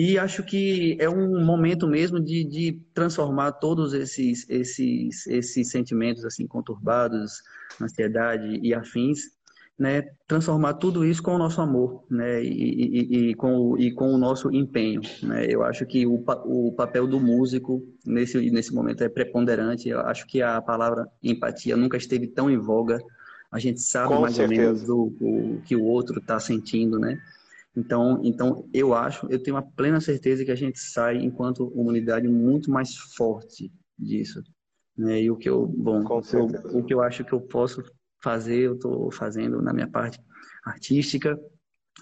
[0.00, 6.24] E acho que é um momento mesmo de, de transformar todos esses, esses, esses sentimentos
[6.24, 7.42] assim conturbados,
[7.78, 9.32] ansiedade e afins,
[9.78, 14.10] né, transformar tudo isso com o nosso amor, né, e, e, e, com, e com
[14.14, 15.44] o nosso empenho, né.
[15.46, 19.90] Eu acho que o, o papel do músico nesse, nesse momento é preponderante.
[19.90, 22.98] Eu acho que a palavra empatia nunca esteve tão em voga.
[23.52, 24.62] A gente sabe com mais certeza.
[24.62, 27.20] ou menos o, o que o outro está sentindo, né.
[27.76, 32.26] Então, então, eu acho, eu tenho uma plena certeza que a gente sai, enquanto humanidade,
[32.26, 34.42] muito mais forte disso.
[34.96, 35.22] Né?
[35.22, 37.82] E o que eu, bom, o, o que eu acho que eu posso
[38.22, 40.18] fazer, eu estou fazendo na minha parte
[40.64, 41.38] artística.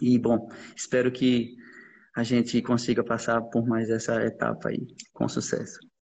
[0.01, 1.55] E, bom, espero que
[2.16, 5.79] a gente consiga passar por mais essa etapa aí, com sucesso.